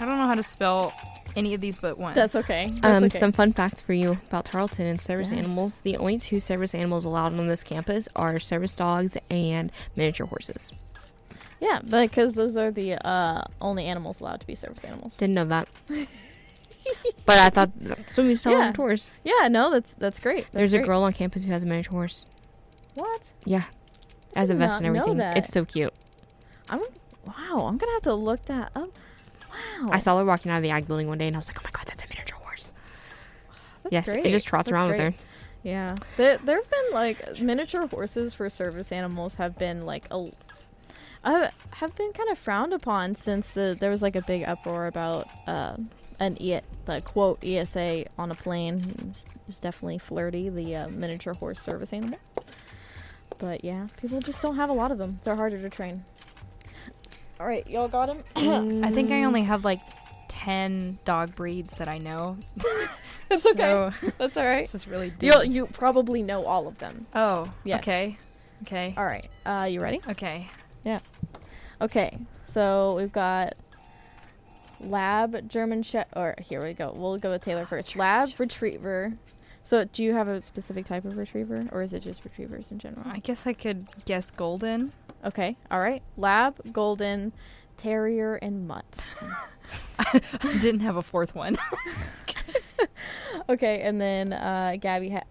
[0.00, 0.92] I don't know how to spell
[1.36, 2.14] any of these but one.
[2.14, 2.70] that's okay.
[2.80, 3.18] That's Um, okay.
[3.18, 5.38] some fun facts for you about Tarleton and service Yes.
[5.38, 5.80] animals.
[5.82, 10.72] The only two service animals allowed on this campus are service dogs and miniature horses.
[11.60, 15.16] yeah, because those are the uh, only animals allowed to be service animals.
[15.18, 15.68] Didn't know that.
[17.26, 18.68] but I thought that's what we used to Yeah.
[18.68, 19.10] on tours.
[19.22, 20.44] Yeah, no, that's that's great.
[20.44, 22.24] That's There's a girl on campus who has a miniature horse.
[22.94, 23.22] What?
[23.44, 23.64] Yeah.
[24.34, 25.18] As a vest not and know everything.
[25.18, 25.36] that.
[25.36, 25.92] It's so cute.
[26.70, 26.80] I'm
[27.26, 27.66] wow.
[27.66, 28.90] I'm gonna have to look that up.
[29.50, 31.48] Wow, I saw her walking out of the ag building one day and I was
[31.48, 32.70] like, oh my god, that's a miniature horse.
[33.82, 34.26] That's yes, great.
[34.26, 35.04] it just trots That's around great.
[35.04, 35.24] with her.
[35.62, 40.26] Yeah, there there have been like miniature horses for service animals have been like a
[41.22, 44.86] uh, have been kind of frowned upon since the there was like a big uproar
[44.86, 45.76] about uh,
[46.18, 49.10] an e the quote ESA on a plane.
[49.10, 52.18] It's, it's definitely flirty, the uh, miniature horse service animal.
[53.38, 55.18] But yeah, people just don't have a lot of them.
[55.24, 56.04] They're harder to train.
[57.40, 58.22] All right, y'all got him.
[58.84, 59.12] I think Mm.
[59.12, 59.80] I only have like
[60.28, 62.36] 10 dog breeds that I know.
[63.32, 63.58] It's okay.
[63.60, 64.62] So, That's all right.
[64.62, 65.52] this is really You deep.
[65.52, 67.06] you probably know all of them.
[67.14, 67.78] Oh, Yes.
[67.80, 68.16] okay.
[68.62, 68.92] Okay.
[68.96, 69.30] All right.
[69.46, 70.00] Uh, you ready?
[70.08, 70.48] Okay.
[70.84, 70.98] Yeah.
[71.80, 72.18] Okay.
[72.46, 73.54] So we've got
[74.80, 76.12] lab German Shepherd.
[76.18, 76.92] Or here we go.
[76.92, 77.94] We'll go with Taylor first.
[77.94, 79.12] Lab retriever.
[79.70, 82.80] So do you have a specific type of retriever, or is it just retrievers in
[82.80, 83.04] general?
[83.06, 84.92] I guess I could guess golden.
[85.24, 85.56] Okay.
[85.70, 86.02] All right.
[86.16, 87.30] Lab, golden,
[87.76, 88.84] terrier, and mutt.
[90.00, 90.20] I
[90.60, 91.56] didn't have a fourth one.
[93.48, 95.24] Okay, and then uh, Gabby has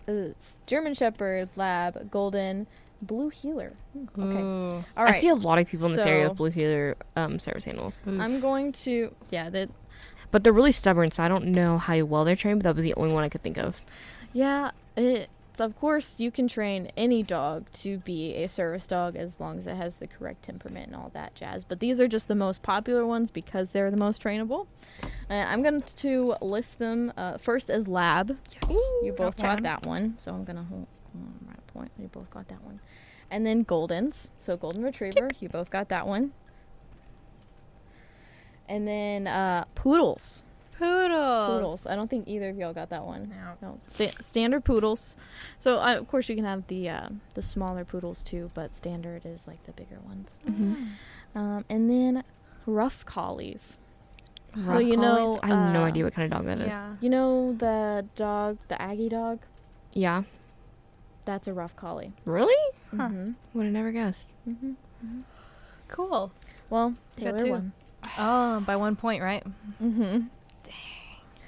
[0.68, 2.68] German Shepherd, Lab, Golden,
[3.02, 3.74] Blue Heeler.
[3.94, 4.42] Hmm, Okay.
[4.42, 4.86] Ooh.
[4.98, 5.16] All right.
[5.16, 8.00] I see a lot of people in this area with blue heeler um, service animals,
[8.08, 8.20] Oof.
[8.20, 9.70] I'm going to yeah that
[10.32, 12.60] but they're really stubborn, so I don't know how well they're trained.
[12.60, 13.82] But that was the only one I could think of.
[14.34, 15.30] Yeah it.
[15.60, 19.68] Of course, you can train any dog to be a service dog as long as
[19.68, 21.66] it has the correct temperament and all that jazz.
[21.66, 24.68] But these are just the most popular ones because they're the most trainable.
[25.28, 28.38] And I'm going to list them uh, first as lab.
[28.54, 28.72] Yes,
[29.04, 31.92] you both got that one, so I'm gonna hold, hold on, right point.
[32.00, 32.80] You both got that one,
[33.30, 34.30] and then Goldens.
[34.38, 36.32] So golden retriever, you both got that one.
[38.70, 40.44] And then uh, poodles.
[40.80, 41.50] Poodles.
[41.60, 41.88] Poodles.
[41.88, 43.30] I don't think either of y'all got that one.
[43.62, 43.68] No.
[43.70, 45.18] No, sta- standard poodles.
[45.60, 49.24] So uh, of course you can have the uh, the smaller poodles too, but standard
[49.26, 50.40] is like the bigger ones.
[51.36, 52.24] Um, and then
[52.66, 53.78] rough collies.
[54.56, 55.38] So Rough you know.
[55.44, 56.68] I have no uh, idea what kind of dog that is.
[56.70, 56.96] Yeah.
[57.02, 59.40] You know the dog, the Aggie dog.
[59.94, 60.24] Yeah,
[61.26, 62.14] That's a rough collie.
[62.26, 62.56] really?
[62.96, 63.10] Huh.
[63.10, 64.26] hmm Would have never guessed.
[64.48, 64.72] Mm-hmm.
[65.88, 66.32] Cool.
[66.70, 67.52] Well, Taylor two.
[67.52, 67.72] won.
[68.18, 69.44] Oh, by one point, right?
[69.82, 70.28] Mm-hmm.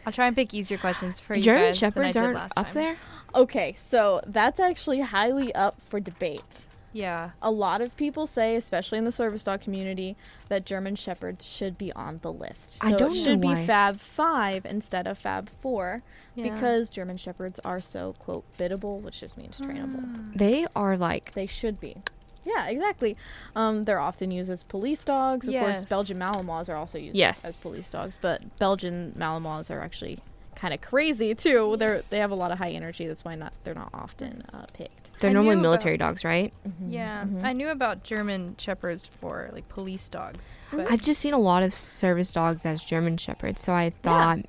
[0.05, 2.57] I'll try and pick easier questions for you German guys than I shepherds aren't last
[2.57, 2.73] up time.
[2.73, 2.97] there.
[3.33, 6.65] Okay, so that's actually highly up for debate.
[6.93, 7.31] Yeah.
[7.41, 10.17] A lot of people say, especially in the service dog community,
[10.49, 12.77] that German Shepherds should be on the list.
[12.81, 13.65] I don't it know should be why.
[13.65, 16.03] Fab 5 instead of Fab 4
[16.35, 16.53] yeah.
[16.53, 20.03] because German Shepherds are so, quote, biddable, which just means trainable.
[20.03, 20.31] Ah.
[20.35, 21.97] They are like They should be.
[22.43, 23.15] Yeah, exactly.
[23.55, 25.47] Um, they're often used as police dogs.
[25.47, 27.45] Of course, Belgian Malinois are also used Yes.
[27.45, 30.19] as police dogs, but Belgian Malinois are actually
[30.55, 31.75] kind of crazy too.
[31.77, 33.07] They're they have a lot of high energy.
[33.07, 35.11] That's why not they're not often uh, picked.
[35.19, 36.51] they're I normally military about- dogs, right?
[36.87, 37.43] Yeah, Mhm.
[37.43, 41.63] I knew about German shepherds for like police dogs, but I've just seen a lot
[41.63, 44.39] of service dogs as German shepherds, so I thought,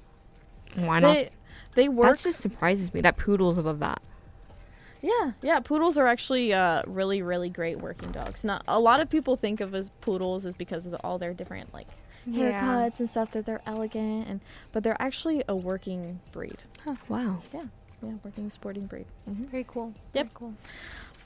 [0.74, 1.14] why not?
[1.14, 1.30] They
[1.74, 2.18] they work.
[2.18, 3.00] That just surprises me.
[3.00, 4.02] That poodle's above that.
[5.02, 5.58] Yeah, yeah.
[5.60, 8.44] Poodles are actually uh, really, really great working dogs.
[8.44, 11.34] Not a lot of people think of as poodles is because of the, all their
[11.34, 11.88] different like
[12.24, 12.62] Yeah.
[12.62, 14.40] haircuts and stuff that they're elegant and
[14.70, 16.58] but they're actually a working breed.
[17.08, 17.42] Wow.
[17.52, 17.64] Yeah,
[18.02, 18.12] yeah.
[18.24, 19.06] working sporting breed.
[19.26, 19.92] hmm very cool.
[20.14, 20.24] Yep.
[20.26, 20.54] Very cool.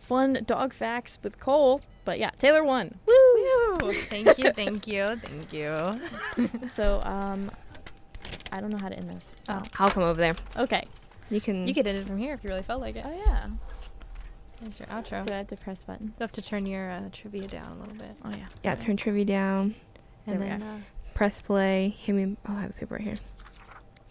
[0.00, 1.82] Fun dog facts with Cole.
[2.06, 2.94] But yeah, Taylor won.
[3.06, 3.92] Woo!
[4.08, 6.00] thank you, thank you, thank you.
[6.68, 7.50] So um,
[8.52, 9.34] I don't know how to end this.
[9.48, 10.34] Oh, I'll come over there.
[10.56, 10.86] Okay.
[11.28, 11.66] You can.
[11.66, 13.04] you could end it from here if you really felt like it.
[13.04, 13.48] Oh yeah.
[14.60, 15.24] There's your outro.
[15.26, 16.12] Do I have to press buttons?
[16.18, 18.46] You have to turn your uh, trivia down a little bit, Oh yeah.
[18.64, 19.74] Yeah, turn trivia down.
[20.26, 20.78] and There we then uh,
[21.14, 21.94] Press play.
[21.98, 22.36] Hit me.
[22.48, 23.14] Oh, I have a paper right here.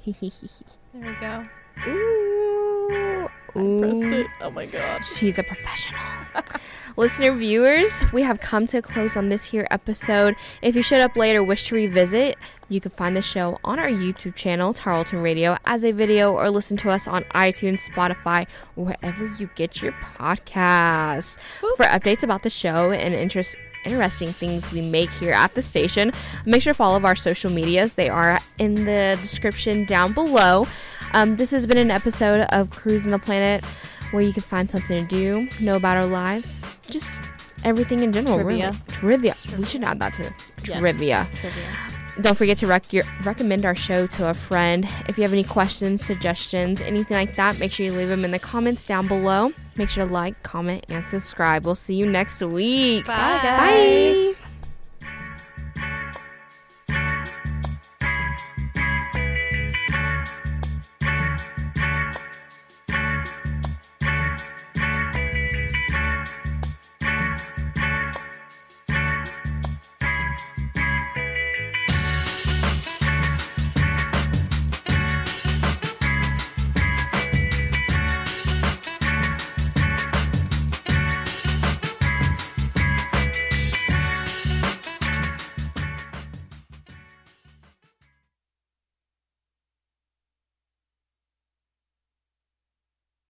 [0.93, 1.46] there we go.
[1.88, 3.28] Ooh.
[3.56, 4.28] I pressed it.
[4.41, 5.03] Oh my god.
[5.06, 6.01] She's a professional.
[6.97, 10.36] Listener viewers, we have come to a close on this here episode.
[10.62, 12.38] If you showed up late or wish to revisit,
[12.70, 16.49] you can find the show on our YouTube channel, Tarleton Radio, as a video or
[16.49, 21.38] listen to us on iTunes, Spotify, wherever you get your podcasts.
[21.62, 21.76] Whoop.
[21.76, 26.12] For updates about the show and interest interesting things we make here at the station,
[26.45, 27.93] make sure to follow our social medias.
[27.93, 30.68] They are in the description down below.
[31.16, 33.63] Um, this has been an episode of Cruising the Planet
[34.11, 36.59] where you can find something to do, know about our lives,
[36.89, 37.07] just
[37.63, 38.39] everything in general.
[38.39, 38.68] Trivia.
[39.01, 39.32] Really.
[39.32, 39.36] Trivia.
[39.57, 40.34] We should add that to
[40.68, 40.80] Yes.
[40.80, 41.28] trivia.
[41.39, 41.63] Trivia.
[42.22, 44.88] Don't forget to rec- your, recommend our show to a friend.
[45.07, 48.32] If you have any questions, suggestions, anything like that, make sure you leave them in
[48.32, 49.51] the comments down below.
[49.78, 51.66] Make sure to like, comment, and subscribe.
[51.66, 53.05] We'll see you next week.
[53.05, 54.38] Bye, guys.
[54.38, 54.45] Bye.